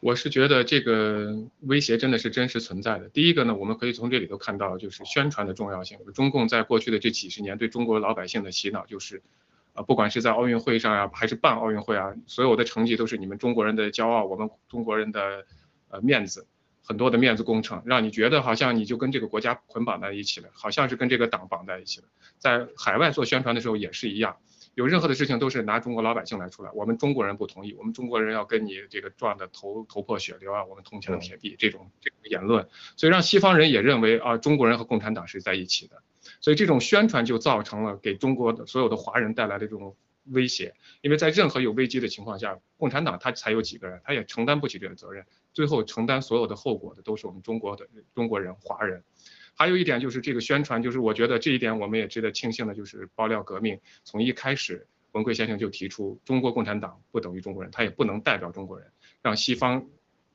[0.03, 3.07] 我是觉得这个威胁真的是真实存在的。
[3.07, 5.97] 第一个呢，我们可以从这里头看到，就是宣传的重要性。
[6.13, 9.23] 中共在过去的这几十年对中国老百姓的洗脑，就是，
[9.71, 15.45] 啊，不管是在奥运会上呀，还是办奥运会啊，所有的成绩都是你们中国人的骄傲，我们中国人的，
[15.87, 16.47] 呃，面子，
[16.83, 22.07] 很多的面子工程，让你觉得好像你就跟这个国家捆绑在一起了，好像是跟这个党绑在一起了。
[22.39, 24.35] 在海外做宣传的时候也是一样。
[24.75, 36.01] 有任何的事情都是拿中国老百姓来出来，我们中国人不同意，我们中国人要跟你这个撞的头头破血流啊，我们铜墙铁壁这种这种言论，所以让西方人也认为啊，中国人和共产党是在一起的，
[36.41, 49.03] 所以这种宣传就造成了给中国的所有的华人带来的这种威胁，因为在任何有危机的情况下，共产党他才有几个人，他也承担不起这个责任，最后承担所有的后果的都是我们中国的中国人华人。
[49.55, 59.87] 还有一点就是这个宣传，就是我觉得这一点我们也值得庆幸的，就是爆料革命从一开始，文贵先生就提出中国共产党不等于中国人，他也不能代表中国人，让西方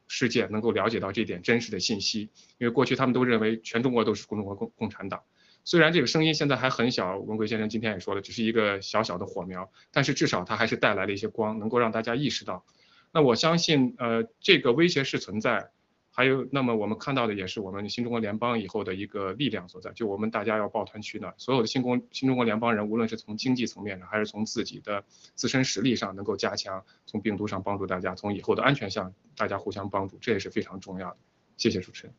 [0.07, 2.31] 世界能够了解到这点真实的信息。
[2.59, 5.23] 因为过去他们都认为全中国都是共中国共共产党，
[5.65, 12.65] 虽然这个声音现在还很小，文贵先生今天也说了，只是一个小小的火苗，但是至少它还是带来了一些光，能够让大家意识到。
[13.13, 15.71] 那我相信，呃，这个威胁是存在。
[16.19, 25.05] 还有，那么我们看到的也是我们新中国联邦以后的一个力量所在，就我们大家要抱团取暖，所有的新公新中国联邦人，无论是从经济层面上，还是从自己的
[25.37, 31.17] 自身实力上，能够加强，从病毒上帮助大家，从以后的安全上，大家互相帮助，这也是非常重要的。
[31.57, 32.15] 谢谢主持人。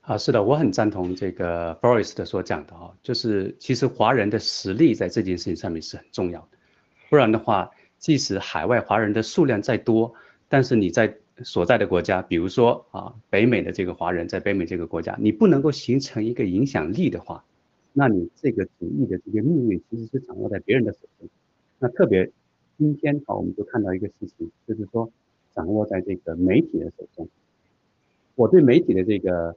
[0.00, 6.58] 啊，是的，我很赞同这个 Boris 的所讲的哈，就是其实华人的实力在这件事情上面是很重要的，
[7.10, 10.14] 不然的话，即使海外华人的数量再多，
[10.48, 17.44] 但是你在所在的国家，比如说啊，北美的这个华人在北美这个国家，你不能够形成一个影响力的话，
[17.92, 21.28] 那你这个主义的这个命运其实是掌握在别人的手中。
[21.78, 22.30] 那特别
[22.78, 25.10] 今天啊，我们就看到一个事情，就是说
[25.54, 27.28] 掌握在这个媒体的手中。
[28.34, 29.54] 我对媒体的这个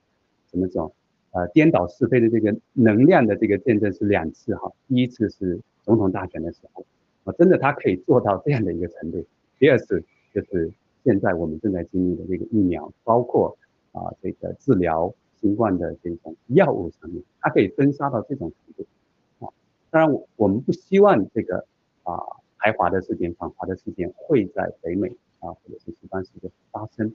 [0.47, 0.91] 怎么讲，
[1.31, 4.69] 呃，颠倒是非的这个能量的这个见证是两次哈。
[4.89, 6.85] 第一次是总统大选的时候，
[7.23, 9.25] 啊，真的他可以做到这样的一个程度。
[9.57, 10.69] 第二次就是。
[11.03, 13.57] 现在我们正在经历的这个疫苗，包括
[13.91, 19.49] 啊这个治疗新冠的这种药物上面，它可以分杀到这种程度啊。
[19.89, 21.65] 当然，我我们不希望这个
[22.03, 22.19] 啊
[22.57, 25.07] 排华的事件、反华的事件会在北美
[25.39, 27.13] 啊或者是西方世界发生，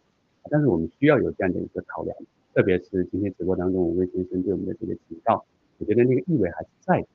[0.50, 2.16] 但是我们需要有这样的一个考量，
[2.54, 5.44] 特别是今天直播当中吴威先生对我们的这个警告，
[5.78, 7.06] 我觉得那个意味还是在的。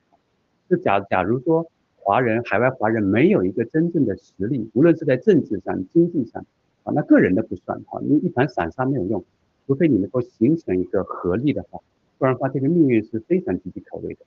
[0.68, 6.46] 就假假如说华人海外华人没有一个真正的实力，无论是在政治上、经济上，
[6.94, 9.24] 那个人的不算哈，因为一盘散沙没有用，
[9.66, 11.80] 除非你能够形成一个合力的话，
[12.18, 14.24] 不然的话这个命运是非常岌岌可危的。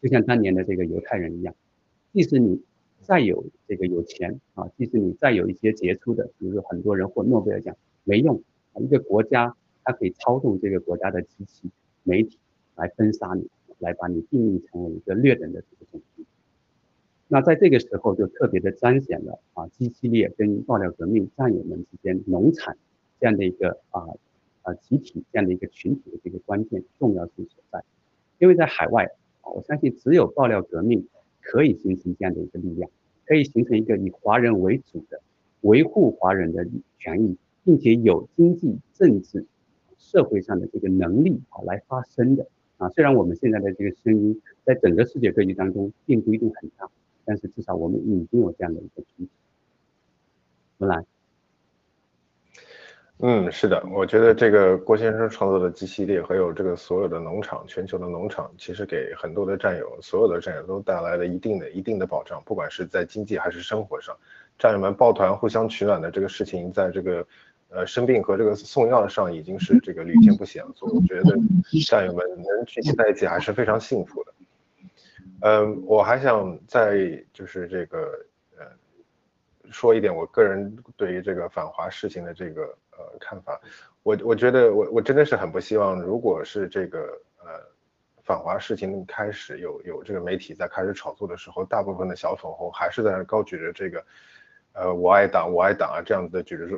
[0.00, 1.54] 就像当年的这个犹太人一样，
[2.12, 2.60] 即使你
[3.00, 8.42] 再有这个有钱啊，即使你再有一些杰出的，比如说很多人获诺贝尔奖，没用，
[8.80, 11.70] 一个国家它可以操纵这个国家的机器
[12.02, 12.38] 媒体
[12.76, 16.24] 来封杀你，来把你定义成为一个劣等的这个种族。
[17.32, 22.76] 那在这个时候就特别的彰显了啊，基系列跟爆料革命战友们之间农产
[23.18, 24.04] 这样的一个啊
[24.60, 27.82] 啊集体这样的一个群体的这个关键重要性所在。
[28.38, 29.06] 因为在海外
[29.40, 31.08] 啊，我相信只有爆料革命
[31.40, 32.90] 可以形成这样的一个力量，
[33.24, 35.22] 可以形成一个以华人为主的
[35.62, 36.68] 维护华人的
[36.98, 39.46] 权益，并且有经济、政治、
[39.96, 42.90] 社会上的这个能力啊来发声的啊。
[42.90, 46.90] 虽然我们现在的这个声音在整个世界格局当中并不一定很大。
[47.24, 49.28] 但是至少我们已经有这样的一个群体。
[50.78, 51.06] 文兰，
[53.18, 64.16] 嗯，是的，我觉得这个郭先生创作的 G 系列，还有这个所有的农场，全球的农场，其实给很多的战友，所有的战友都带来了一定的、一定的保障，不管是在经济还是生活上，
[64.58, 67.24] 战友们抱团互相取暖的这个事情，在这个
[67.68, 71.38] 呃生病和这个送药上已经是这个屡见不鲜了，所以我觉得
[71.86, 74.34] 战友们能聚集在一起还是非常幸福的。
[75.44, 78.24] 嗯，我还想再就是这个
[78.56, 78.64] 呃
[79.72, 83.60] 说一点我个人对于这个反华事情的这个呃看法。
[84.04, 87.00] 我我觉得我我真的是很不希望，如果是这个
[87.40, 87.46] 呃
[88.22, 94.04] 反华事情开始有有这个媒体在开始炒作的时候，大部分的小粉红还是在那高举着这个
[94.74, 96.68] 呃我爱党我爱党啊这样子的举着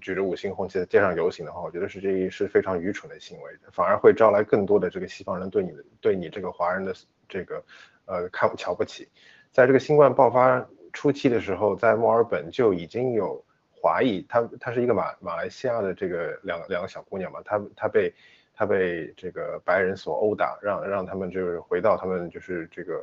[0.00, 6.94] 举着五星红旗在街上游行的话，我觉得是这一是非常愚蠢的行为，反而会招来更多的这个西方人对你的对你这个华人的
[7.28, 7.62] 这个。
[8.08, 9.06] 呃，看瞧不起，
[9.52, 18.14] 在这个新冠爆发初期的时候，在墨尔本就已经有华裔，她她是一个马马来西亚的这个两两个小姑娘嘛，她她被
[18.54, 22.98] 她被这个白人所殴打，让让他们就是回到他们就是这个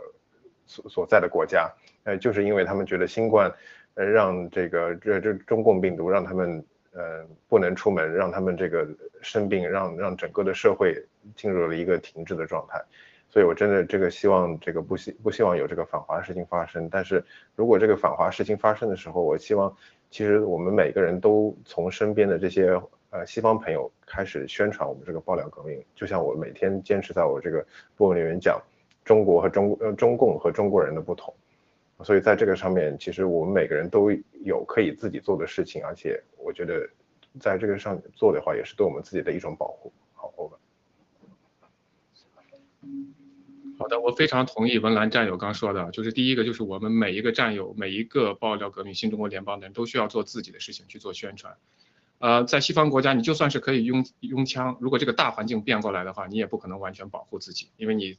[0.65, 1.72] 所所在的国家，
[2.04, 3.54] 呃，就是因为他们觉得新冠，
[3.94, 8.88] 呃，让这个这这中共病毒让他们呃不能出门，让他们这个
[9.22, 11.00] 生病，让让整个的社会
[11.36, 12.84] 进入了一个停滞的状态。
[13.30, 16.90] 所以，我真的这个希望这个不希不希望有这个反华的事情发生。
[16.90, 17.24] 但是
[17.56, 19.76] 如果这个反华事情发生的时候，我希望
[20.10, 25.84] 其实我们每个人都从身边的这些呃西方朋友开始宣传我们这个爆料革命。
[25.94, 27.65] 就像我每天坚持在我这个
[27.98, 28.62] 部门里面讲
[29.04, 31.34] 中国和中呃中共和中国人的不同。
[32.04, 34.12] 所以在这个上面，其实我们每个人都
[34.44, 36.86] 有可以自己做的事情，而且我觉得
[37.40, 39.94] 在这个上做的话，也是对我们自己的一种保护。
[40.13, 40.58] 好，over。
[43.78, 51.56] 好的，我非常同意文兰战友刚说的，就是第一个就是我们每一个战友，每一个爆料革命新中国联邦的人都需要做自己的事情去做宣传。
[52.19, 58.17] 呃，在西方国家，你就算是可以拥拥枪，如果这个大环境变过来的话，你也不可能完全保护自己，因为你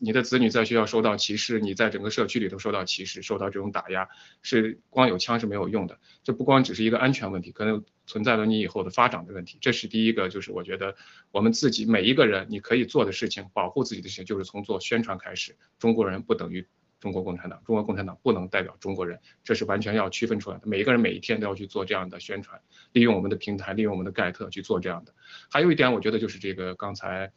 [0.00, 4.08] 你的子女在学校受到歧视，你在整个社区里头受到歧视，受到这种打压，
[4.42, 5.98] 是光有枪是没有用的。
[6.24, 9.58] 这不光只是一个安全问题，可能存在了你以后的发展的问题。
[9.60, 10.96] 这是第一个，就是我觉得
[11.30, 15.56] 我们自己每一个人，你可以做的事情，保护自己的事情，就是从做宣传开始。
[15.78, 16.66] 中国人不等于
[16.98, 20.66] 中国共产党，中国共产党不能代表中国人，这是完全要区分出来的。
[20.66, 22.60] 每一个人每一天都要去做这样的宣传，
[22.92, 25.14] 利用我们的平台，利用我们的盖特去做这样的。
[25.48, 27.30] 还有一点，我觉得就是这个刚才，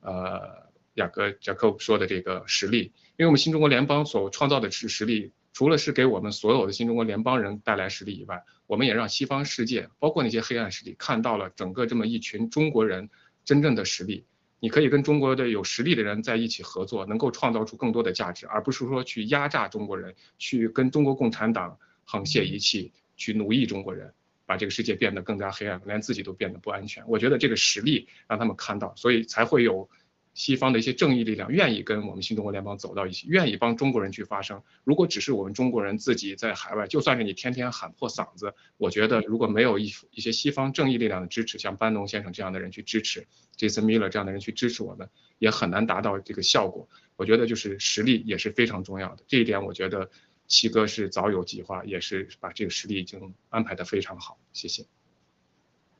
[0.00, 0.66] 呃。
[0.96, 13.10] 雅各贾克说的这个实力，因为我们新中国联邦所创造的是实力，除了是给我们所有的新中国联邦人带来实力以外，我们也让西方世界，包括那些黑暗势力，看到了整个这么一群中国人
[13.44, 14.24] 真正的实力。
[14.58, 21.78] 你可以跟中国的有实力的人在一起合作，能够创造出更多的价值，而不是说去压榨中国人，去跟中国共产党
[22.08, 24.14] 沆瀣一气，去奴役中国人，
[24.46, 27.04] 把这个世界变得更加黑暗，连自己都变得不安全。
[27.06, 29.90] 我觉得这个实力让他们看到，所以才会有。
[30.36, 34.62] 西方的一些正义力量愿意跟我们新中国联邦走到一起，愿意帮中国人去发声。
[34.84, 43.26] 如果只是我们中国人自己在海外，就算是你天天喊破嗓子，我觉得如果没有一一些西方正义力量的支持，像班农先生这样的人去支持
[43.56, 45.08] ，Jason Miller 这样的人去支持我们，
[45.38, 46.86] 也很难达到这个效果。
[47.16, 50.10] 我觉得就是实力也是非常重要的，这一点我觉得
[50.46, 54.36] 七哥是早有计划，也是把这个实力已经安排的非常好。
[54.52, 54.84] 谢谢。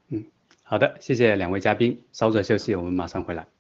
[0.09, 0.27] 嗯，
[0.63, 3.56] 好的，谢谢两位嘉宾，稍作休息，我们马上回来。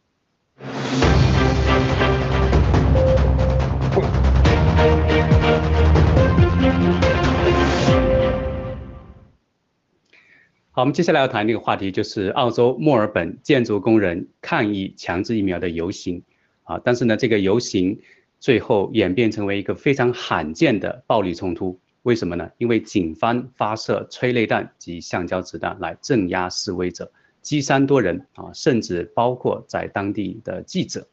[10.70, 16.22] 好，我们接下来要谈这个话题，就是澳洲墨尔本建筑工人抗议强制疫苗的游行
[16.64, 16.78] 啊。
[16.84, 17.98] 但是呢，这个游行
[18.38, 21.80] 最后演变成为一个非常罕见的暴力冲突。
[22.02, 22.50] 为什么呢？
[22.58, 27.10] 因为警方发射催泪弹及橡胶子弹来镇压示威者，
[27.46, 31.06] 击伤多人啊，甚至包括在当地的记者。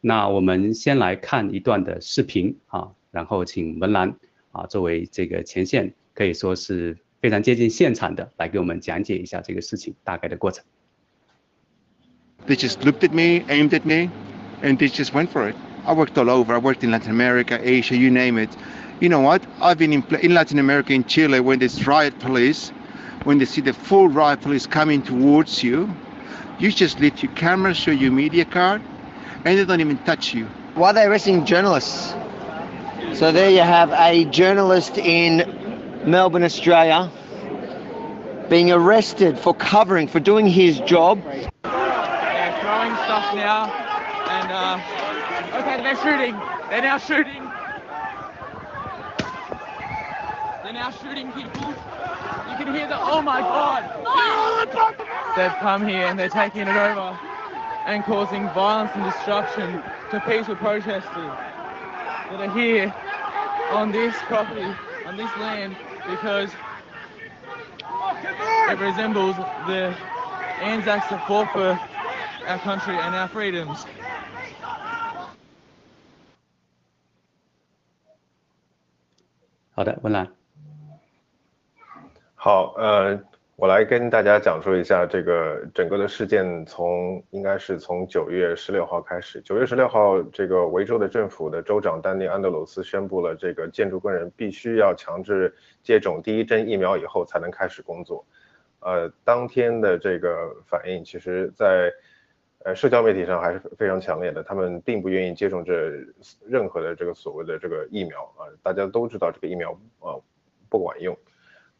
[0.00, 4.16] 那我们先来看一段的视频啊，然后请文兰
[4.52, 6.96] 啊作为这个前线，可以说是。
[7.18, 10.62] 非常接近现场的，来给我们讲解一下这个事情大概的过程。
[12.46, 14.10] They just looked at me, aimed at me,
[14.62, 15.56] and they just went for it.
[15.84, 16.54] I worked all over.
[16.54, 18.50] I worked in Latin America, Asia, you name it.
[19.00, 19.42] You know what?
[19.60, 22.70] I've been in, in Latin America, in Chile, when this riot police,
[23.26, 25.92] when they see the full rifle is coming towards you,
[26.60, 28.80] you just let your camera show your media card,
[29.44, 30.44] and they don't even touch you.
[30.74, 32.14] Why are they arresting journalists?
[33.14, 35.38] So there you have a journalist in
[36.06, 37.10] Melbourne, Australia,
[38.48, 41.20] being arrested for covering, for doing his job.
[41.24, 41.50] They're
[42.60, 43.66] throwing stuff now,
[44.30, 46.38] and uh, okay, they're shooting.
[46.70, 47.42] They're now shooting.
[50.62, 51.74] They're now shooting people
[52.66, 53.84] can hear the oh my god.
[55.36, 57.18] They've come here and they're taking it over
[57.86, 62.92] and causing violence and destruction to peaceful protesters that are here
[63.70, 64.66] on this property,
[65.04, 65.76] on this land,
[66.08, 66.50] because
[68.70, 69.94] it resembles the
[70.62, 71.78] Anzacs that fought for
[72.48, 73.86] our country and our freedoms.
[79.76, 80.02] All right,
[82.46, 83.20] 好，呃，
[83.56, 89.40] 我来跟大家讲述一下这个整个的事件，从应该是从九月十六号开始。
[89.40, 98.24] 九月十六号，这个维州的政府的州长丹尼安德鲁斯宣布了，这个建筑工人必须要强制接种第一针疫苗以后才能开始工作。
[98.78, 101.92] 呃，当天的这个反应，其实在
[102.64, 104.40] 呃社交媒体上还是非常强烈的。
[104.44, 105.90] 他们并不愿意接种这
[106.46, 110.14] 任何的这个所谓的这个疫苗啊，大家都知道这个疫苗啊
[110.68, 111.12] 不管用。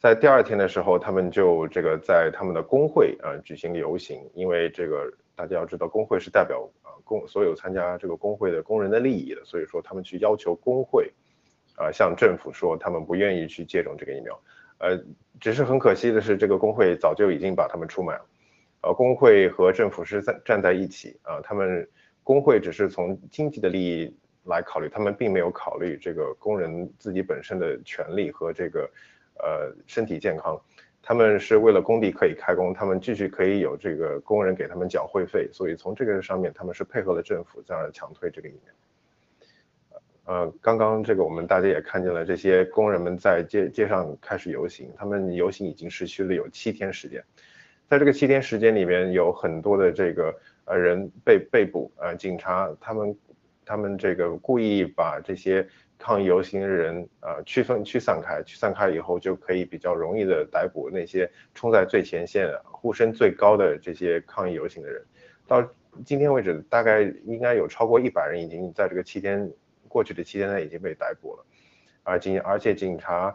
[0.07, 11.13] 在第二天的时候，他们就这个在他们的工会啊举行游行，因为这个大家要知道，工会是代表啊工所有参加这个工会的工人的利益的，所以说他们去要求工会
[11.77, 14.41] 啊向政府说他们不愿意去接种这个疫苗，
[14.79, 14.97] 呃，
[15.41, 18.27] 只是很可惜的是，这个工会早就已经把他们出卖了，
[18.83, 21.85] 呃，工会和政府是在站在一起啊，他们
[22.23, 28.89] 工会只是从经济的利益来考虑，他们并没有考虑这个工人自己本身的权利和这个。
[29.39, 30.61] 呃，身体健康，
[31.03, 38.73] 他们是为了工地可以开工，他们继续可以有这个工人给他们缴会费，所以从这个上面，他们是配合了政府在那强推这个疫苗。
[40.25, 47.23] 呃，刚刚这个我们大家也看见了，这些工人们在街街上开始游行，他们游行已经持续了有七天时间，
[47.89, 50.35] 在这个七天时间里面，有很多的这个
[50.65, 53.17] 呃人被被捕，呃，警察他们
[53.65, 55.69] 他们这个故意把这些。
[55.99, 65.05] 抗议游行的人，呃，区分驱散开，驱散开以后就可以比较容易的逮捕那些冲在最前线、呼声最高的这些抗议游行的人。
[65.47, 65.67] 到
[66.05, 69.51] 今天为止，大概应该有超过一百人已经在这个期间
[69.89, 71.45] 过去的期间内已经被逮捕了，
[72.03, 73.35] 而警而且警察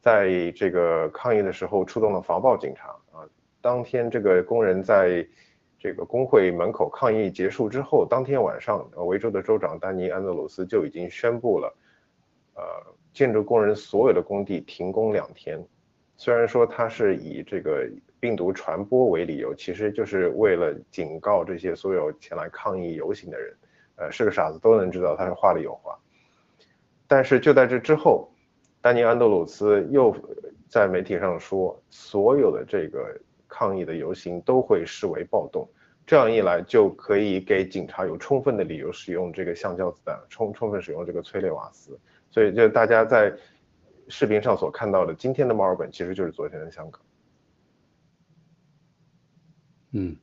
[0.00, 3.26] 在这个抗议的时候出动了防暴警察啊。
[3.60, 5.26] 当天这个工人在
[5.78, 11.74] 这个工会门口抗议结束之后，当天晚上，维州的州长丹尼安德鲁斯就已经宣布了，
[12.56, 12.62] 呃，
[13.12, 15.64] 建筑工人所有的工地停工两天。
[16.16, 17.88] 虽然说他是以这个
[18.18, 23.56] 病毒传播为理由，其实就是为了警告这些所有前来抗议游行的人，
[23.96, 25.96] 呃，是个傻子都能知道他是话里有话。
[27.06, 28.28] 但是就在这之后，
[28.80, 30.16] 丹尼安德鲁斯又
[30.68, 33.16] 在媒体上说，所有的这个。
[33.48, 35.66] 抗议的游行都会视为暴动，
[36.04, 41.98] 这样一来就可以给警察有充分的理由使用这个橡胶子弹，充充分使用这个催泪瓦斯。
[42.36, 43.34] 所以就大家在
[44.08, 47.00] 视频上所看到的今天的墨尔本，其实就是昨天的香港。
[49.92, 50.14] 嗯，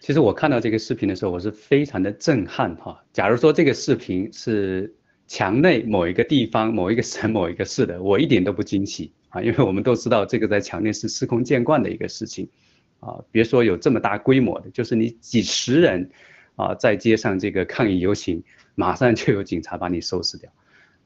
[0.00, 3.04] 其实我看到这个视频的时候，我是非常的震撼哈。
[3.12, 4.94] 假如说这个视频是
[5.26, 9.12] 墙内某一个地方、某一个省、某一个市的，我一点都不惊奇。
[9.28, 12.48] 啊，因为我们都知道这个在墙内是司空见惯的一个事情，
[13.00, 16.10] 啊，别说有这么大规模的，就是你几十人，
[16.56, 18.42] 啊，在街上这个抗议游行，
[18.74, 20.50] 马上就有警察把你收拾掉。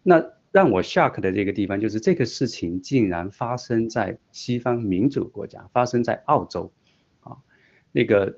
[0.03, 6.72] 那让我 shock 的这个地方就是这个事情竟然发生在西方民主国家，发生在澳洲，
[7.20, 7.36] 啊，
[7.92, 8.34] 那个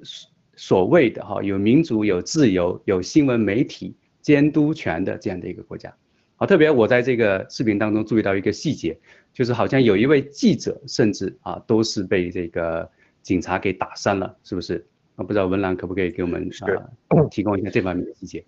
[0.56, 5.94] 所谓的哈有民主、有自由、有新闻媒体监督权的这样的一个国家。
[6.36, 8.98] 啊，特别我在这个视频当中注意到一个细节，
[9.32, 12.90] 就是好像有一位记者，甚至啊都是被这个
[13.22, 14.86] 警察给打伤了，是不是？
[15.16, 18.44] 啊，不知道文兰可不可以给我们啊提供一下这方面的细节？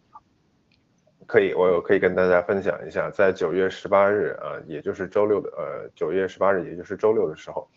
[1.27, 7.69] 可以，我可以跟大家分享一下，在九月十八日啊，也就是周六的呃九月十八日，也就是周六的时候。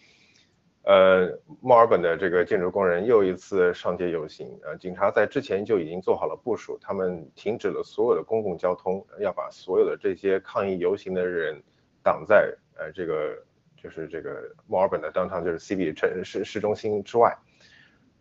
[0.84, 1.28] 呃，
[1.62, 4.48] 墨尔本的这个建筑工人又一次上街游行。
[4.64, 11.60] 呃，警察在之前就已经做好了部署，他们停止了所有的公共交通，要把所有的这些抗议游行的人
[12.04, 13.36] 挡在呃这个
[13.76, 17.36] 就是这个墨尔本的当场就是 CB 城市市中心之外。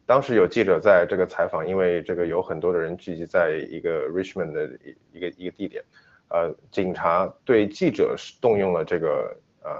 [0.07, 5.83] 当时有记者在这个采访，因为这个有很多的人聚集在一个 Richmond 的一一个一个地点，
[6.29, 9.71] 呃，警察对记者是动用了这个呃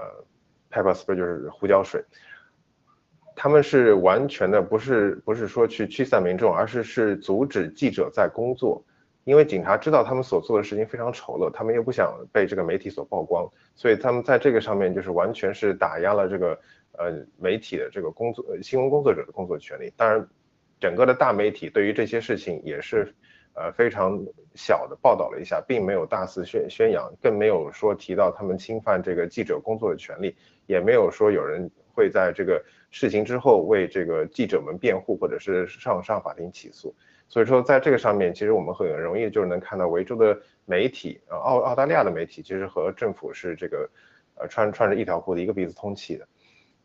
[0.71, 2.03] pepper spray 就是胡椒水。
[3.35, 8.81] 他们是完全的不是不是说去驱散民众，而是是阻止记者在工作，
[9.25, 13.45] 因为警察知道他们所做的事情非常丑陋，他们又不想被这个媒体所曝光，
[13.75, 16.57] 所以他们在这个上面就是完全是打压了这个
[16.97, 19.91] 呃媒体的这个工作新闻工作者的工作权利。
[19.95, 20.27] 当然，
[20.79, 23.13] 整个的大媒体对于这些事情也是
[23.53, 24.23] 呃非常
[24.55, 30.35] 小的报道了一下，并没有大肆宣宣扬，更没有说提到他们侵犯这个记者工作的权利，
[30.65, 31.69] 也没有说有人。
[31.97, 36.93] 会在这个事情之后为这个记者们辩护，或者是上上法庭起诉。
[37.29, 43.89] 所以说，在这个上面，其实我们很容易就能看到维州的媒体，呃，澳澳大利亚的媒体，其实和政府是这个，
[44.35, 46.27] 呃，穿穿着一条裤子，一个鼻子通气的。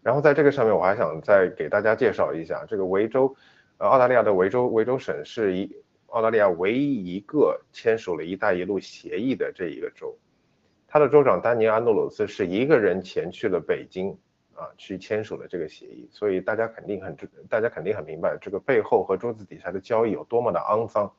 [0.02, 3.34] 然后在这个上面，我还想再给大家介绍一下，这个维州，
[3.78, 5.70] 呃，澳大利亚的维州维州省是一
[6.06, 10.16] 澳大利亚唯一一个签署了一带一路协议的这一个州，
[10.86, 14.16] 他的州长丹尼安诺鲁斯是一个人前去了北京。
[14.52, 21.10] 啊，去签署了这个协议，所以大家肯定很知，大家肯定很明白这个背后和桌子底下的交易有多么的肮脏。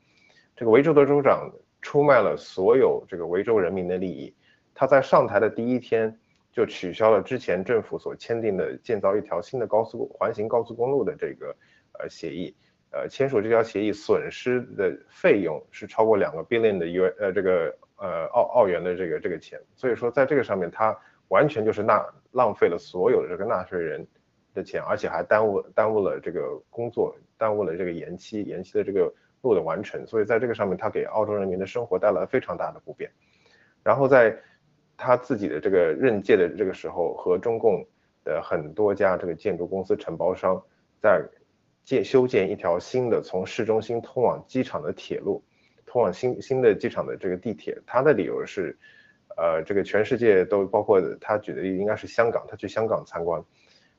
[0.56, 1.52] 这个维州的州长
[1.82, 4.32] 出卖了所有这个维州人民的利益，
[4.76, 6.20] 他在上台的第一天
[6.52, 11.56] 就取消了之前政府所签订的建造一条新的高速环形高速公路的这个
[12.00, 12.56] 呃协议，
[12.92, 20.98] 呃，签署这条协议损失的费用是超过两个 billion 的 U 呃这个呃澳澳元的这个这个钱，所以说在这个上面他。
[21.32, 24.06] 完全就是纳浪费了所有的这个纳税人
[24.54, 29.10] 的钱，而且还耽误耽误了这个工作，耽误了这个延期延期的这个
[29.42, 30.06] 路的完成。
[30.06, 33.10] 所以在这个上面，他给澳洲人民的生活带来非常大的不便。
[33.82, 34.38] 然后在
[35.02, 37.84] 他自己的这个任届的这个时候，和中共
[38.24, 40.62] 的很多家这个建筑公司承包商
[41.02, 41.24] 在
[41.84, 45.44] 建修建一条新的从市中心通往机场的铁路，
[45.86, 47.82] 通往新新的机场的这个地铁。
[47.88, 48.78] 他的理由是。
[49.38, 53.42] 呃，这个全世界都包括他举的例应该是香港，他去香港参观，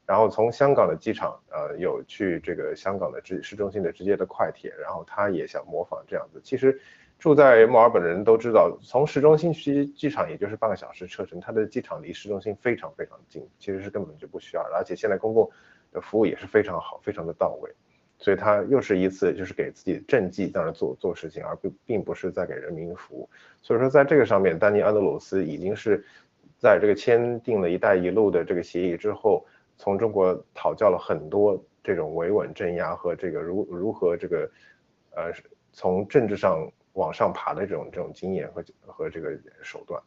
[0.07, 6.41] 然后从香港的机场，呃，有去这个香港的直市中心的直接的快铁，然后他也想模仿这样子。
[6.45, 6.79] 其实
[7.23, 15.49] 住在墨尔本的人都知道，从市中心去机场也就是半个小时车程，它的机场离市中心非常非常近，其实是根本就不需要，而且现在公共
[15.93, 17.71] 的服务也是非常好，非常的到位。
[18.19, 23.31] 所以他又是一次就是给自己政绩在那做做事情，而并并不是在给人民服务。
[23.61, 26.05] 所以说在这个上面，丹尼安德鲁斯已经是
[26.59, 29.47] 在这个签订了一带一路的这个协议之后，
[29.77, 34.51] 从中国讨教了很多这种维稳镇压和这个如如何这个
[35.15, 35.33] 呃
[35.73, 40.03] 从政治上往上爬的这种这种经验和和这个手段。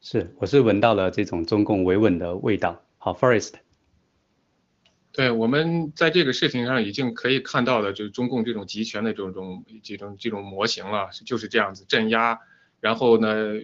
[0.00, 2.84] 是，我是闻到了这种中共维稳的味道。
[2.98, 3.54] 好，Forest。
[5.12, 12.38] 对，我们在这个事情上已经可以看到的，就是中共这种集权的这种这种这种模型了，就是这样子镇压，
[12.80, 13.54] 然后呢，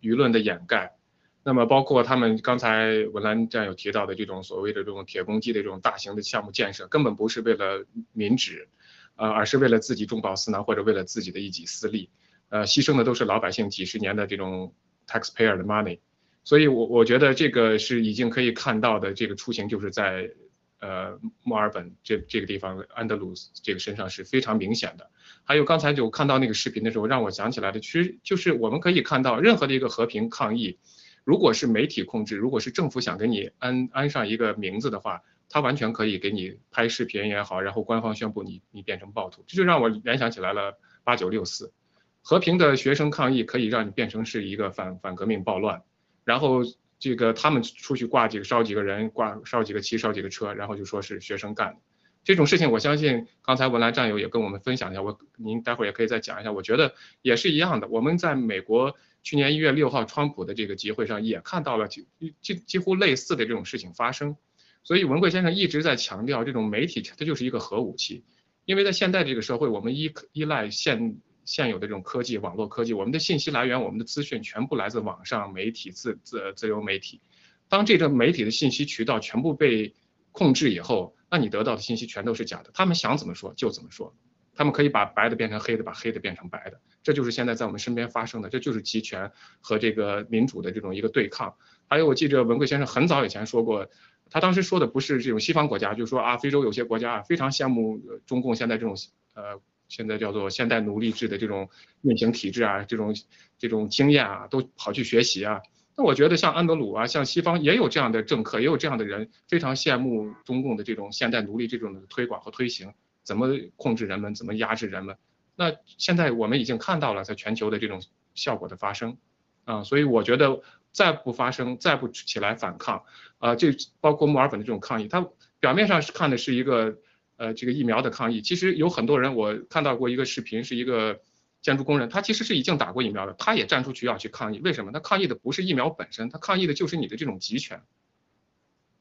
[0.00, 0.96] 舆论的掩盖。
[1.44, 8.68] 那么包括他们刚才文兰战友提到的这种所谓的这种铁公鸡的这种大型的项目建设，根本不是为了民脂，
[9.16, 12.10] 呃，而是为了自己中饱私囊或者为了自己的一己私利，
[12.48, 14.74] 呃，牺牲的都是老百姓几十年的这种。
[15.04, 15.98] taxpayer 的 money，
[16.44, 20.30] 所以，我我觉得这个是已经可以看到的，这个雏形就是在
[20.78, 25.10] 呃墨尔本这这个地方安德鲁斯这个身上是非常明显的。
[25.42, 30.78] 还有刚才就看到那个视频的时候，让我想起来的，其实就是我们可以看到，任何的一个和平抗议，
[31.24, 35.20] 如果是媒体控制，如果是政府想给你安安上一个名字的话，
[35.52, 41.74] 他完全可以给你拍视频也好，然后官方宣布你你变成暴徒，这就让我联想起来了八九六四。
[42.22, 45.82] 和平的学生抗议可以让你变成是一个反反革命暴乱，
[46.24, 46.60] 然后
[46.98, 51.80] 这个他们出去挂几个烧几个人挂烧几个旗烧几个车，然后就说是学生干的
[52.24, 57.88] 这种事情，我相信刚才文莱战友也跟我们分享一下，我您待会儿也可以再讲一下，我觉得也是一样的。
[57.88, 62.06] 我们在美国去年一月六号川普的这个集会上也看到了几
[62.40, 64.36] 几几乎类似的这种事情发生，
[64.84, 68.24] 所以文贵先生一直在强调这种媒体它就是一个核武器，
[68.64, 77.20] 因为在现在这个社会，我们依依赖现现有的这种科技，网络科技，我们的信息来源，我们的资讯全部来自网上媒体、自自自由媒体。
[77.68, 79.94] 当这个媒体的信息渠道全部被
[80.30, 82.70] 控制以后，那你得到的信息全都是假的。
[82.74, 84.14] 他们想怎么说就怎么说，
[84.54, 86.80] 他们可以把白的变成黑的，把黑的变成白的。
[87.02, 91.54] 这就是现在在我们身边发生的，这就是集权和这个民主的这种一个对抗。
[91.88, 93.88] 还有，我记着文贵先生很早以前说过，
[94.32, 98.96] 他当时说的不是这种西方国家，就说啊，非洲有些国家啊非常羡慕中共现在这种
[99.34, 99.60] 呃。
[99.88, 101.68] 现在叫做现代奴隶制的这种
[102.00, 103.14] 运行体制啊，这种
[103.58, 105.60] 这种经验啊，都跑去学习啊。
[105.94, 115.14] 那我觉得像安德鲁啊，像西方也有这样的政客，也有这样的人，非常羡慕中共的这种现代奴隶这种的推广和推行，怎么控制人们，怎么压制人们。
[115.56, 118.02] 那现在我们已经看到了在全球的这种
[118.34, 119.18] 效果的发生
[119.66, 120.62] 啊，所以我觉得
[120.92, 123.04] 再不发声，再不起来反抗
[123.38, 125.26] 啊，这包括墨尔本的这种抗议，它
[125.58, 126.98] 表面上是看的是一个。
[127.38, 131.22] 呃，这个疫苗的抗议，其实有很多人，我看到过一个视频，是一个
[131.60, 134.60] 建筑工人，他其实是已经打过疫苗的，他也站出去要去抗议。
[134.60, 134.92] 为什么？
[134.92, 137.82] 他抗议的不是疫苗本身，他抗议的就是你的这种集权。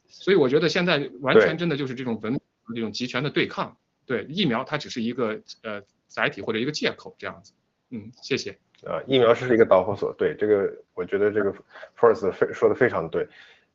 [0.08, 2.40] 所以我觉得现在完全真的就是这种文
[2.74, 3.78] 这种集权的对抗。
[4.08, 7.54] 对疫苗，它只是一个呃载体或者一个借口这样子。
[7.92, 8.58] 嗯，谢谢。
[8.84, 11.54] 呃，疫苗是一个导火索，对这个，我觉得这个
[11.98, 13.28] First 非说的非常对。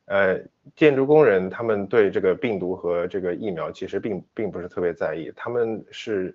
[0.05, 0.39] 呃，
[0.75, 6.33] 建筑工人他们对这个病毒和这个疫苗其实并并不是特别在意，他们是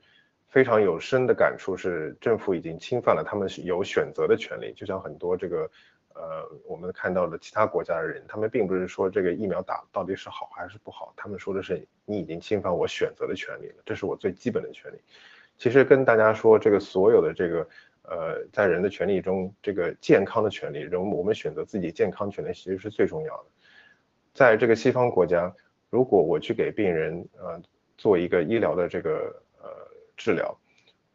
[0.49, 4.73] 非常有深的感触，是政府已经侵犯了他们有选择的权利。
[4.75, 5.71] 就像很多这个
[6.15, 14.97] 呃我们看到的其他国家的人，他们并不是说这个疫苗打到底是好还是不好，他们说的是你已经侵犯我选择的权利了，这是我最基本的权利。
[15.57, 17.67] 其实跟大家说，这个所有的这个
[18.03, 23.45] 呃在人的权利中，这个健康的权利，人我们选择自己健康权利其实是最重要的。
[24.35, 25.55] 在这个西方国家，
[25.91, 27.61] 如果我去给病人呃
[27.97, 29.69] 做一个医疗的这个呃
[30.17, 30.57] 治疗，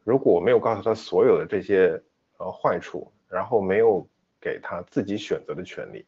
[0.04, 2.00] 如果我没有告诉他所有的这些
[2.38, 4.08] 呃坏处，然后没有
[4.40, 6.06] 给他自己选择的权利，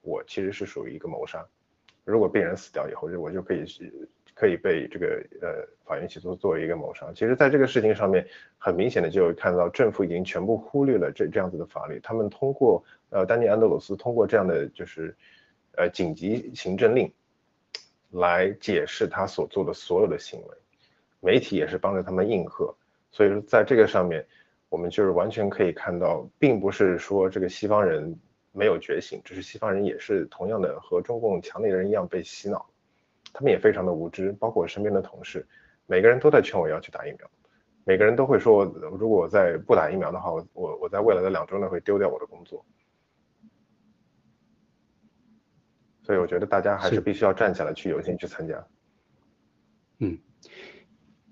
[0.00, 1.46] 我其实是属于一个谋杀。
[2.04, 3.64] 如果病人死掉以后，我就可以
[4.34, 7.12] 可以被这个呃法院起诉作为一个谋杀。
[7.14, 8.26] 其实，在这个事情上面，
[8.58, 12.00] 很明显的就看到政府已经全部忽略了这这样子的法律。
[12.02, 15.16] 他们通过呃丹尼安德鲁斯通过这样的就是。
[15.74, 17.10] 呃，紧急行政令
[18.10, 20.48] 来解释他所做的所有的行为，
[21.18, 22.76] 媒体也是帮着他们应和，
[23.10, 24.22] 所以说在这个上面，
[24.68, 28.14] 我们就是完全可以看到，并不是说这个西方人
[28.52, 32.66] 没有觉醒，只是西方人也是同样的和中共强烈的人一样被洗脑，
[33.32, 35.46] 他们也非常的无知，包括我身边的同事，
[35.86, 37.30] 每个人都在劝我要去打疫苗，
[37.84, 42.64] 每个人都会说，如果我在不打疫苗的话，我我我在未来的两周内会丢掉我的工作。
[46.04, 48.66] 所以我觉得大家还是必须要站起来去有心去参加。
[50.00, 50.18] 嗯，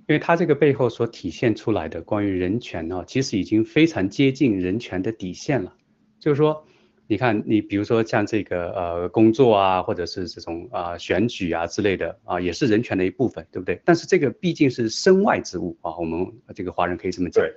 [0.06, 5.76] 因为他这个背后所体现出来的关于人权呢，其实已经非常接近人权的底线了。
[6.20, 6.64] 就是说，
[7.10, 13.82] 你看，你比如说像这个呃工作啊，或者是这种啊选举啊之类的啊，也是人权的一部分，对不对？
[13.84, 17.42] 但是这个毕竟是身外之物啊，我们这个华人可以这么讲。
[17.42, 17.52] 对。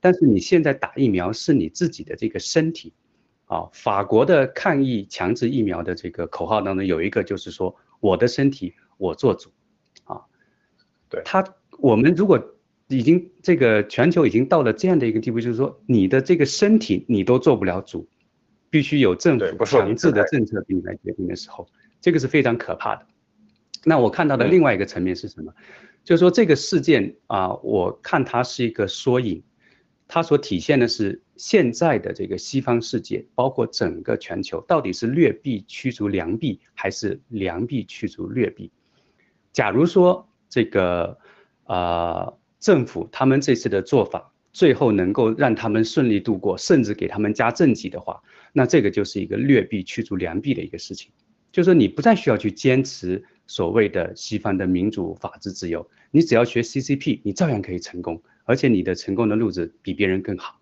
[0.00, 2.92] 但是你现在打疫苗是你自己的这个身体。
[3.46, 9.48] 啊，法国的抗疫强制疫苗的这个口号当中有一个，就是说我的身体我做主，
[10.04, 10.20] 啊，
[11.08, 11.42] 对，他
[11.78, 12.38] 我们如果
[12.88, 18.06] 已经这个全球已经到了这样的一个地步，就是说你的这个身体你都做不了主，
[18.70, 21.68] 必须有政府强制的政策给你来决定的时候，
[22.00, 23.06] 这个是非常可怕的。
[23.84, 25.52] 那我看到的另外一个层面是什么？
[26.04, 29.42] 就是说这个事件啊，我看它是一个缩影，
[30.06, 38.70] 它所体现的是现在的这个西方世界，包括整个全球，到底是劣币驱逐良币，还是良币驱逐劣币？
[39.52, 41.18] 假如说这个
[41.64, 42.32] 啊。
[42.60, 48.20] 政府他们这次的做法，最后能够让他们顺利度过，甚至给他们加政绩的话，
[48.52, 51.10] 那这个就是一个劣币驱逐良币的一个事情。
[51.52, 60.60] 就是，你不再需要去坚持所谓的西方的民主、法治、自由，你只要学 CCP，你照样可以成功，而且你的成功的路子比别人更好。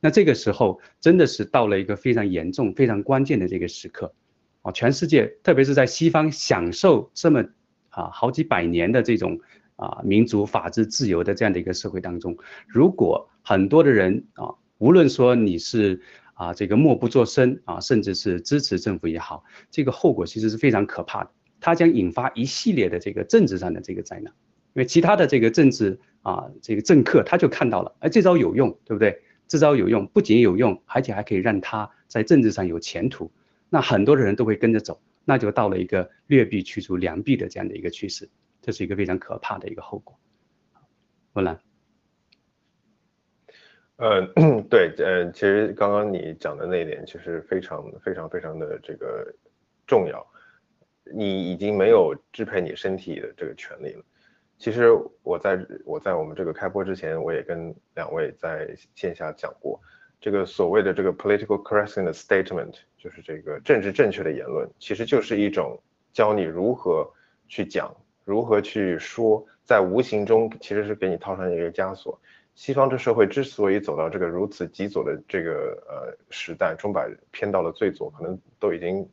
[0.00, 4.14] 那这个时候真的是到了一个非常严重、非常关键的这个时刻，
[4.62, 7.44] 啊，全世界，特别是在西方享受这么
[7.90, 9.40] 啊好几百年的这种。
[9.78, 16.00] 啊，民主、法治、自由的这样的一个社会当中，如果很多的人啊，无论说你是
[16.34, 21.30] 啊这个默不作声啊，甚至是支持政府也好，这个后果其实是非常可怕的。
[21.60, 24.32] 它将引发一系列的这个政治上的这个灾难，
[24.74, 29.22] 因为其他的这个政治啊这个政客他就看到了，哎，这招有用，对不对？
[29.46, 33.30] 这招有用，不仅有用，而且还可以让他在政治上有前途。
[33.70, 38.28] 那很多的人都会跟着走，那就到了一个劣币驱逐良币的这样的一个趋势。
[38.68, 40.14] 这是一个非常可怕的一个后果，
[41.32, 41.58] 波兰。
[43.96, 49.34] 嗯，对，呃，其实刚刚你讲的那一点，其实非常非常非常的这个
[49.86, 50.22] 重要。
[51.10, 54.04] 你已经没有支配你身体的这个权利了。
[54.58, 54.90] 其实
[55.22, 59.80] 我在我在我们这个开播之前，我也跟两位在线下讲过，
[60.20, 67.10] 这个所谓的这个 political correctness statement，就是这个政治正确的言论，其实就是一种教你如何
[67.46, 67.96] 去讲。
[68.28, 72.20] 如何去说，在无形中其实是给你套上一个枷锁。
[72.54, 79.08] 西方这社会之所以走到这个如此极左的这个呃时代，中摆偏到了最左，可能都已经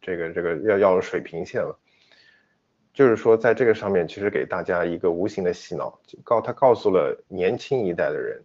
[0.00, 1.76] 这个这个要要了水平线了。
[2.92, 8.40] 就是说，在这个上面，其实给大家一个无形的洗脑，告他告诉了年轻一代的人，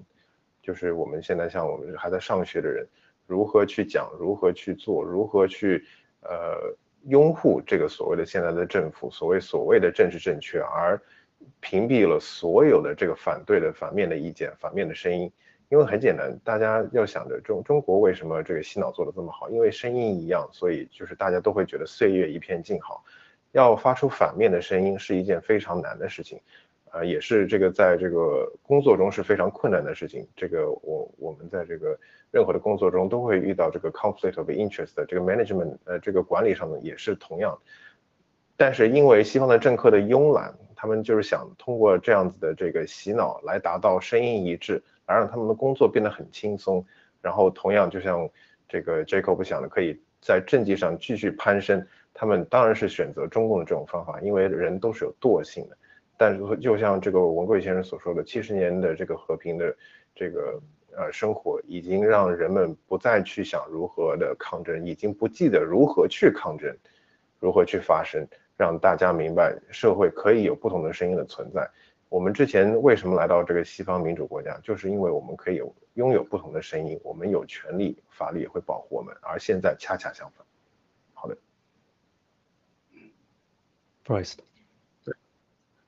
[0.59, 2.88] 就是我们现在像我们还在上学的人，
[3.28, 5.86] 如何去讲，如何去做，如何去
[6.21, 6.76] 呃。
[7.07, 10.99] 拥护这个所谓的现在的政府，所谓所谓的政治正确，而
[11.59, 15.31] 屏蔽了所有的这个反对的反面的意见、反面的声音。
[15.69, 19.49] 因为很简单，大家要想着中中国为什么这个洗脑做的这么好？
[19.49, 23.03] 因为声音一样，所以就是大家都会觉得岁月一片静好。
[23.51, 26.39] 要发出反面的声音是一件非常难的事情，
[26.91, 30.27] 呃，也是这个在这个工作中是非常困难的事情。
[30.35, 31.97] 这个我我们在这个。
[32.36, 37.57] 任何的工作中都会遇到这个 conflict of interest 这个 management，呃，这个管理上呢也是同样。
[38.57, 46.86] 但是因为西方的政客的慵懒，他们就是想通过这样子的这个洗脑来达到声音一致，来让他们的工作变得很轻松。
[47.21, 48.29] 然后同样就像
[48.67, 55.77] 这个 Jacob 想的，可以在政绩上继续攀升，他们当然是选择中共的这种方法，因为人都是有惰性的。
[56.17, 59.73] 但是就像这个文贵先生所说的，七十年的这个和平的
[60.13, 60.59] 这个。
[60.97, 66.75] 呃，生活已经让人们不再去想如何的抗争，已经不记得如何去抗争，
[67.39, 68.25] 如何去发声，
[68.55, 71.69] 让大家明白社会可以有不同的声音的存在。
[72.07, 79.13] 我们之前为什么来到这个西方民主国家，就是因为我们可以有拥有不同的声音，我们有权利，法律也会保护我们。
[79.21, 80.45] 而现在恰恰相反。
[81.13, 81.35] 好的，
[84.03, 84.37] 不好意思。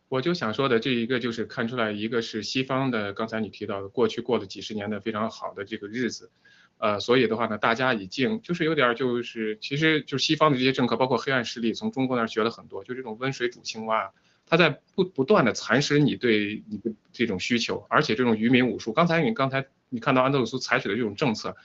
[0.10, 6.32] 我就想说的这一个就是看出来，一个是西方的，刚才你提到的过去过了几十年的非常好的这个日子，
[6.78, 14.14] 呃，所以的话呢，大家已经就是有点就是，其实就是西方的这些政客，包括黑暗势力，从中国那儿学了很多，就这种温水煮青蛙，
[14.46, 21.56] 他在不不断的蚕食你对你的这种需求，而且这种愚民武术，刚才你刚才你看到安德鲁斯采取的这种政策。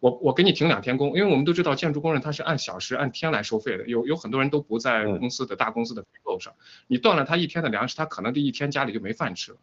[0.00, 6.54] 我我给你停两天工，因为我们都知道建筑工人他是按小时按天来收费的，有有很多人都不在公司的大公司的 payroll 上，
[6.86, 9.58] 你断了他一天的粮食，他可能这一天家里就没饭吃了，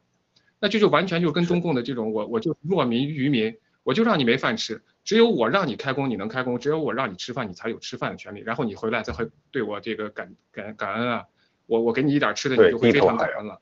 [0.59, 11.25] 那这就完全就跟中共的这种我我就弱民愚民，我就让你没饭吃，只有我让你开工你能开工，只有我让你吃饭你才有吃饭的权利，然后你回来再会对我这个感感感恩啊，
[11.65, 13.59] 我我给你一点吃的你就会非常感恩了，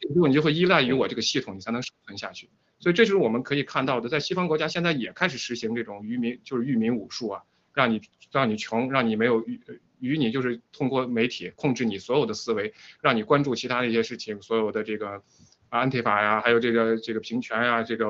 [0.00, 2.48] 最后你就会依赖于我这个系统，你才能生存下去。
[2.78, 7.42] 所以这就是我们可以看到的，在西方国家现在也开始实行这种愚民，就是愚民武术啊，
[7.72, 9.60] 让你让你穷，让你没有愚
[10.00, 15.22] 愚你，就是通过媒体控制你所有的思维，让你关注其他的一些事情，所有的这个
[15.70, 18.08] 安提法呀，还有这个这个平权呀，这个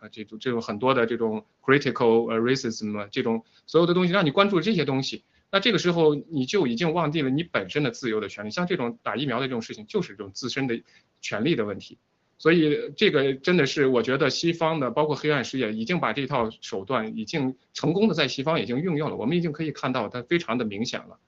[0.00, 8.50] 呃这种这种很多的这种 critical racism 这种所有的东西，让你关注这些东西，那这个时候你就已经忘记了你本身的自由的权利。
[8.50, 10.82] 像这种打疫苗的这种事情，就是这种自身的
[11.20, 11.98] 权利的问题。
[12.38, 19.16] 所以这个真的是我觉得西方的，包括黑暗世界，已经把这套手段已经成功的在西方已经运用了。
[19.16, 21.18] 我们已经可以看到它非常的明显了。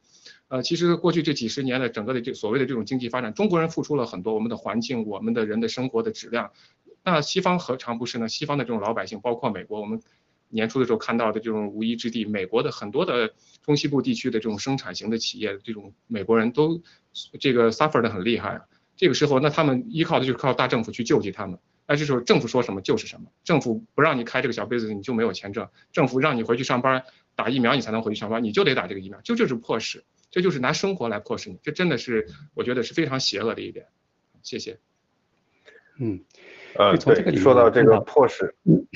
[0.48, 6.50] 呃，其实过去这几十年的整个的这所谓的这种经济发展，中国人付出了很多，我们的环境，我们的人的生活的质量。
[7.04, 8.28] 那西方何尝不是呢？
[8.28, 10.00] 西方的这种老百姓，包括美国，我们
[10.52, 13.32] 年初的时候看到的这种无依之地，美国的很多的
[13.64, 16.82] 中西部地区的这种生产型的企业，这种美国人都
[17.40, 18.60] 这个 suffer 的很厉害。
[18.96, 21.58] 这个时候，那他们依靠的就是靠大政府去救济他们。
[21.86, 27.02] 那这时候政府说什么就是什么，政府不让你开这个小 business，你就没有钱挣；政府让你回去上班
[27.34, 31.58] 打疫苗，你才能回去上班，你就得打这个疫苗，就就是迫使，这就是拿生活来迫使你。
[31.62, 33.86] 这真的是我觉得是非常邪恶的一点。
[34.42, 34.78] 谢谢。
[35.98, 36.24] 嗯。
[36.74, 38.86] 呃，对，说到这个迫使，嗯，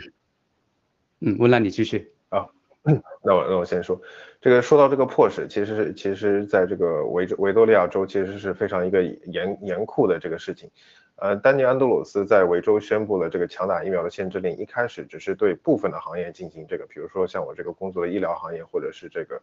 [1.20, 2.46] 嗯温兰你继续啊，
[3.24, 4.00] 那我那我先说，
[4.40, 10.70] 这个说到这个迫使，其实是其实在这个维维多利亚州其实是非常一个严严酷的这个事情，
[11.16, 19.42] 呃，丹尼安德鲁斯在维州宣布了这个强打疫苗的限制令，一开始只是对部分的行业进行这个，比如说像我这个工作的医疗行业或者是这个，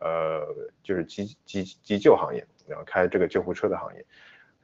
[0.00, 0.46] 呃，
[0.82, 4.04] 就是急急急救行业，然后开这个救护车的行业。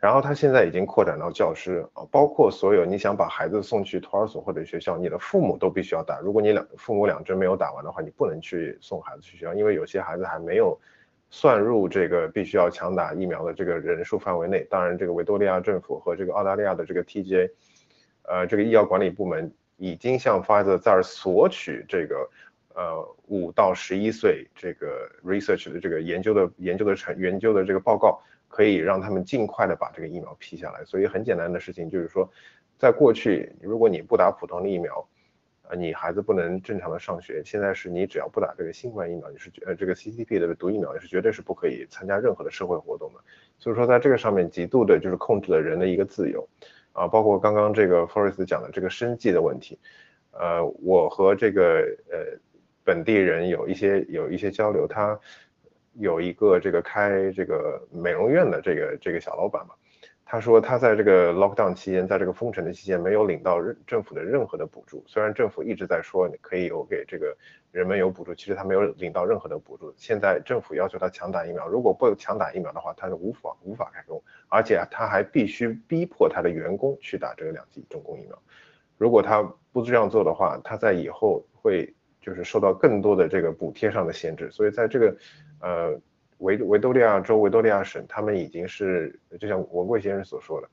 [0.05, 6.21] 然后他现在已经扩展到教师啊，包括所有你想把孩子送去托儿所或者学校，你的父母都必须要打。
[6.21, 10.79] 如果你两父母两针没有打完的话，你不能去送孩子去学校，因为有些孩子还没有
[11.31, 14.61] 算入这个必须要强打疫苗的这个人数范围内。
[14.69, 17.51] 当然，这个维多利亚政府和这个澳大利亚的这个 TGA，
[18.25, 22.29] 呃，这个医药管理部门已经向 Pfizer 在索取这个
[22.75, 28.23] 呃五到十一岁这个 research 的这个研究的研究的成研究的这个报告。
[28.55, 32.31] 可以让他们尽快的把这个疫苗批下来，所以很简单的事情就是说，
[32.79, 35.05] 在过去，如果你不打普通的疫苗，
[35.69, 37.43] 呃，你孩子不能正常的上学。
[37.45, 43.21] 现在是你只要不打这个新冠疫苗，你是呃这个 CCP 的毒疫苗，你是绝对是不可以参加任何的社会活动的。
[43.59, 46.49] 所以说，在这个上面极度的就是控制了人的一个自由，
[46.93, 49.81] 啊，包括刚刚这个 Forest 讲的这个生计的问题，
[50.31, 52.39] 呃，我和这个呃
[52.85, 55.19] 本地人有一些有一些交流，他。
[55.95, 59.75] 有一个这个开这个美容院的这个这个小老板嘛，
[60.25, 67.37] 他说他在这个 lockdown 期间，在这个封城的期间没有领到任政府的任何的补助，虽然政府一直在说你可以有给这个
[67.71, 69.93] 人们有补助，其实他没有领到任何的补助。
[69.97, 78.37] 现在政府要求他强打疫苗，如果不强打疫苗的话，他是无法无法开工，而且他还必须逼迫他的员工去打这个两剂中共疫苗。
[78.97, 79.43] 如果他
[79.73, 81.93] 不这样做的话，他在以后会
[82.25, 84.51] 就是受到更多的这个补贴上的限制。
[84.51, 85.17] 所以在这个
[85.61, 86.01] 呃，
[86.39, 90.69] 维维多利亚州、维多利亚省，他们已经是就像文贵先生所说的，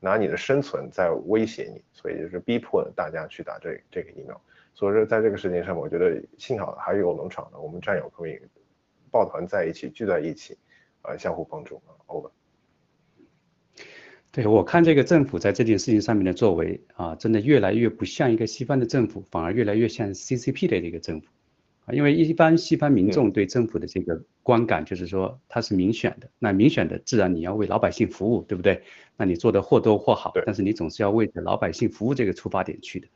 [0.00, 4.40] 拿你的生存在威胁你，所以就是逼迫大家去打这这个疫苗。
[4.74, 8.40] 所以说，在这个事情上，我觉得幸好还有农场的我们战友可以
[9.10, 10.58] 抱团在一起，聚在一起，
[11.02, 11.94] 啊，相互帮助啊。
[12.08, 12.35] Over。
[14.36, 21.28] 对我看这个政府在这件事情上面的作为啊，真的越来越不像一个西方的政府，反而越来越像 CCP 的这个政府。
[21.86, 28.82] 啊，因为一般西方民众对政府的这个观感就是说他是民选的，那民选的自然你要为老百姓服务，对不对？
[29.16, 33.08] 那你做的或多或好，但是你总是要为着老百姓服务这个出发点去的。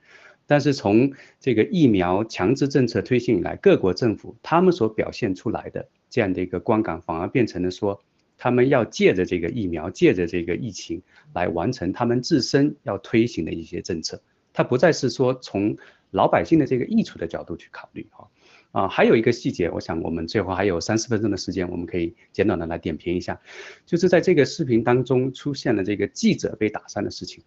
[0.47, 8.01] 但是从这个疫苗强制政策推行以来，各国政府他们所表现出来的这样的一个观感，反而变成了说
[8.43, 11.03] 他们要借着这个疫苗，借着这个疫情
[11.35, 14.23] 来完成他们自身要推行的一些政策，
[14.55, 15.77] 它不再是说从
[16.11, 18.27] 老百姓的这个益处的角度去考虑哈。
[18.73, 23.39] 啊，还有一个细节，我想我们最后还有三四分钟的时间，我们可以简短的来点评一下，
[23.85, 27.45] 就是在这个视频当中出现了这个记者被打伤的事情。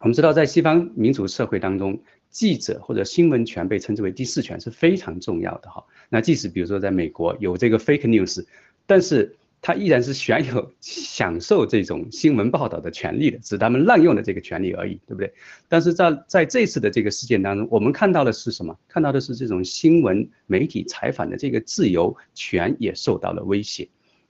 [0.00, 5.84] 我们知道，在西方民主社会当中，记者或者新闻权被称之为第四权是非常重要的哈。
[6.08, 8.44] 那即使比如说在美国有这个 fake news，
[8.84, 9.37] 但是。
[9.60, 15.34] 他依然是享有享受这种新闻报道的权利的，只是他们滥用的这个权利而已，对不对？
[15.68, 18.78] 但是在在这次的这个事件当中，我们看到的是什么？
[18.86, 23.88] 看到的是这种新闻媒体采访的这个自由权也受到了威胁。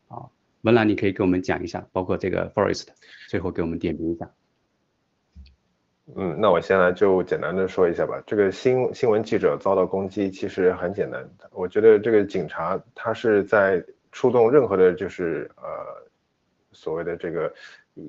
[0.08, 0.24] 啊，
[0.62, 2.86] 文兰，你可以给我们讲一下，包括这个 Forest，
[3.28, 4.30] 最后给我们点评一下。
[6.16, 8.18] 嗯，那我现在就简单的说一下吧。
[8.26, 11.28] 这个新新闻记者遭到攻击，其实很简单。
[11.52, 13.84] 我觉得这个警察他是在。
[14.12, 15.62] 出动任何的，就是呃
[16.72, 17.52] 所谓的这个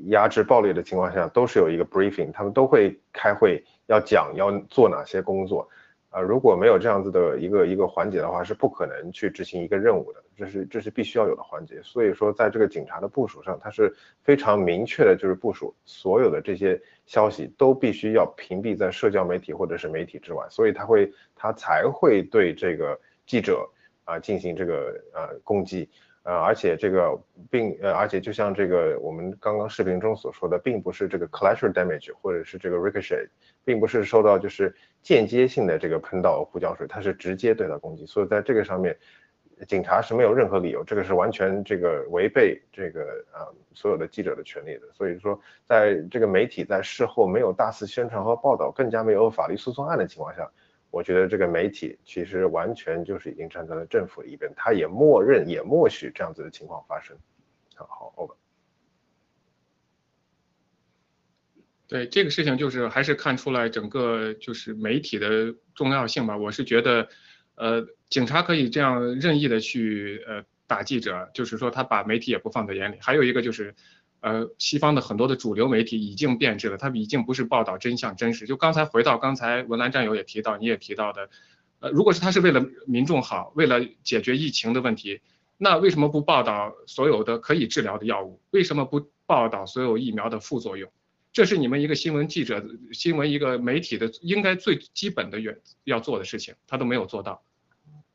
[0.07, 5.67] 压制暴力的情况下，都是有一个 briefing，他们都会开会，要讲要做哪些工作，
[6.09, 11.81] 啊，如果没有这样子的一个一个环节的话，是不可能去执行一个任务的，这是这是必须要有的环节。
[11.81, 13.91] 所以说，在这个警察的部署上，他是
[14.21, 23.67] 非常明确的，就是部署所有的这些消息都必须要屏蔽在社交媒体或者是媒体之外，所以他会他才会对这个记者。
[24.09, 25.89] 啊进行这个呃攻击。
[26.23, 27.17] 呃，而且这个
[27.49, 33.27] 并呃，而且就像这个我们刚刚视频中所说的，并不是这个 collateral damage 或者是这个 ricochet，
[33.63, 38.05] 并不是受到就是间接性的这个喷到胡椒水，它是直接对它攻击。
[38.05, 38.95] 所以在这个上面，
[39.65, 43.01] 警察是没有任何理由，这个是完全这个违背这个
[43.31, 44.81] 啊所有的记者的权利的。
[44.91, 50.51] 所以说，在这个媒体在事后没有大肆宣传和报道，更加没有法律诉讼案的情况下。
[50.91, 57.15] 我觉得这个媒体其实完全就是已经站在了政府的一边，他也默认也默许这样子的情况发生。
[57.75, 58.35] 好，好，over。
[61.87, 66.37] 对这个事情，就是还是看出来整个就是媒体的重要性吧。
[66.37, 67.07] 我是觉得，
[67.55, 72.97] 呃，警察可以这样任意的去呃打记者，就是说他把媒体也不放在眼里。
[72.99, 73.75] 还有一个就是。
[74.21, 78.45] 呃，西方的很多的主流媒体已经变质了，它已经不是报道真相真实。
[78.45, 81.29] 就刚才回到刚才文兰战友也提到，你也提到的，
[81.79, 85.21] 呃，如果是他是为了民众好，为了解决疫情的问题，
[85.57, 88.41] 那为什么不报道所有的可以治疗的药物？
[88.51, 90.91] 为什么不报道所有疫苗的副作用？
[91.31, 97.43] 这是你们一个新闻记者、新闻一个媒体的应该最基本的原要做的事情，他都没有做到。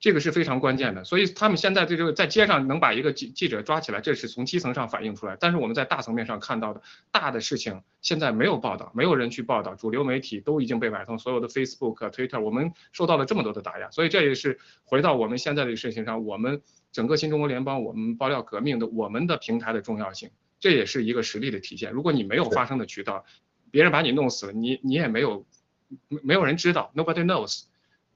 [0.05, 5.34] 这个是非常关键的，所以他们现在对这个在街上能把一个记记者抓起来，这是从基层上反映出来。
[5.40, 13.90] 但是我们在大层面上看到的大的事情，现在没有报道，没有人去报道，主流媒体都已经被买通，所有的 Facebook、Twitter，我们受到了这么多的打压。
[13.92, 16.61] 所以这也是回到我们现在的事情上，我们
[16.92, 20.30] 整个新中国联邦，我们爆料革命的我们的平台的重要性，
[20.61, 21.90] 这也是一个实力的体现。
[21.90, 23.24] 如果你没有发声的渠道，
[23.70, 25.46] 别人把你弄死了，你你也没有，
[26.09, 27.62] 没有人知道，Nobody knows。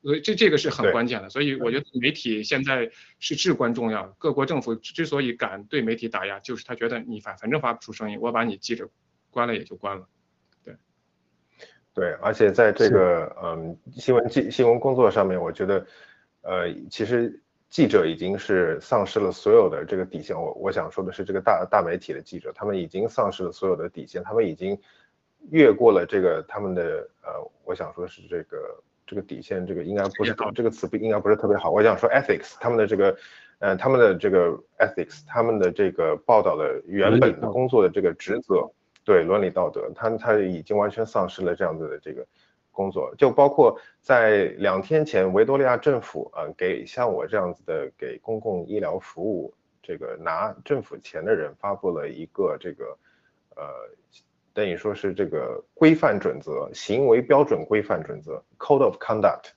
[0.00, 2.88] 所以这这个是很关键的，所以我觉得媒体现在
[3.18, 4.06] 是至关重要。
[4.16, 8.88] 各国政府之所以敢对媒体打压，就是他觉得你反反正发不出声音，我把你记者
[9.28, 10.08] 关了也就关了。
[10.64, 10.76] 对，
[11.92, 15.84] 对，而且在这个嗯新闻记新闻工作上面，我觉得
[16.42, 20.40] 呃其实记者已经是丧失了所有的这个底线。
[20.40, 24.78] 我我想说的是，这个大大媒体的记者，他们已经丧失了所有的底线，他们已经
[25.50, 26.82] 越过了这个他们的
[27.24, 27.30] 呃，
[27.64, 28.80] 我想说的是这个。
[29.08, 31.70] 这个底线，这个应该不是这个词不应该不是特别好。
[31.70, 33.16] 我想说 ethics，他们的这个，
[33.58, 38.70] 呃，他们的这个 ethics，他们的这个报道的原本的工作的这个职责，
[39.04, 42.26] 对伦理道德，他他已经完全丧失了这样子的这个
[42.70, 43.10] 工作。
[43.16, 52.84] 就包括在两天前，维多利亚政府啊，给像我这样子的给公共医疗服务这个拿政府钱的人发布了一个这个，
[53.56, 53.64] 呃。
[54.58, 59.50] 等于说是这个规范准则、行为标准规范准则 （Code of Conduct），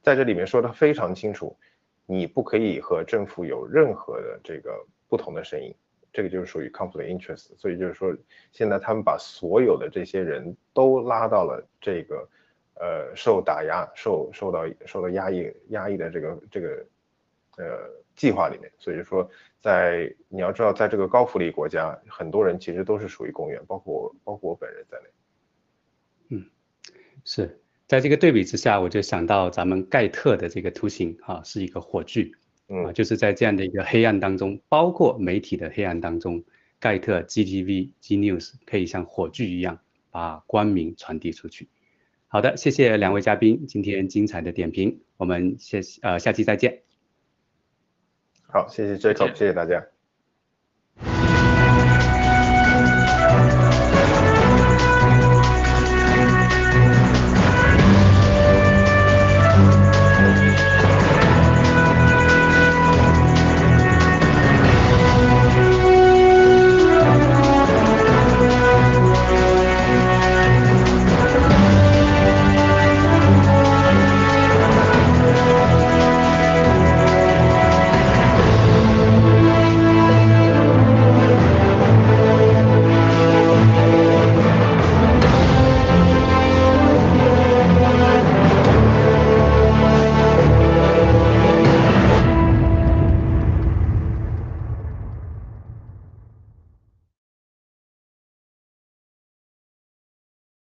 [0.00, 1.58] 在这里面说的非常清楚，
[2.06, 4.70] 你不可以和政府有任何的这个
[5.08, 5.74] 不同的声音，
[6.12, 7.48] 这个就是属于 conflict interest。
[7.56, 8.16] 所以就是说，
[8.52, 12.28] 现在他们把所有的这些人都拉到了这个
[12.74, 16.86] 呃受打压、受受到受到压抑压抑的这个这个
[17.56, 18.03] 呃。
[18.14, 19.28] 计划里面，所以说，
[19.60, 25.04] 在你要知道，在这个高福利国家，很多人其实都是属于公务员，包括我，包括我本人在内。
[26.28, 26.44] 嗯，
[27.24, 32.32] 是在这个对比之下，我就想到咱们盖特的这个图形啊，是一个火炬，
[32.68, 36.44] 啊，就是在这样的一个黑暗当中，包括媒体的黑暗当中，
[36.78, 41.68] 盖特 GTV、G News 可以像火炬一样把光明传递出去。
[42.28, 46.82] 好的，谢谢两位嘉宾今天精彩的点评，我们下呃下期再见。
[48.54, 49.84] 好，谢谢 Jacob，谢谢大家。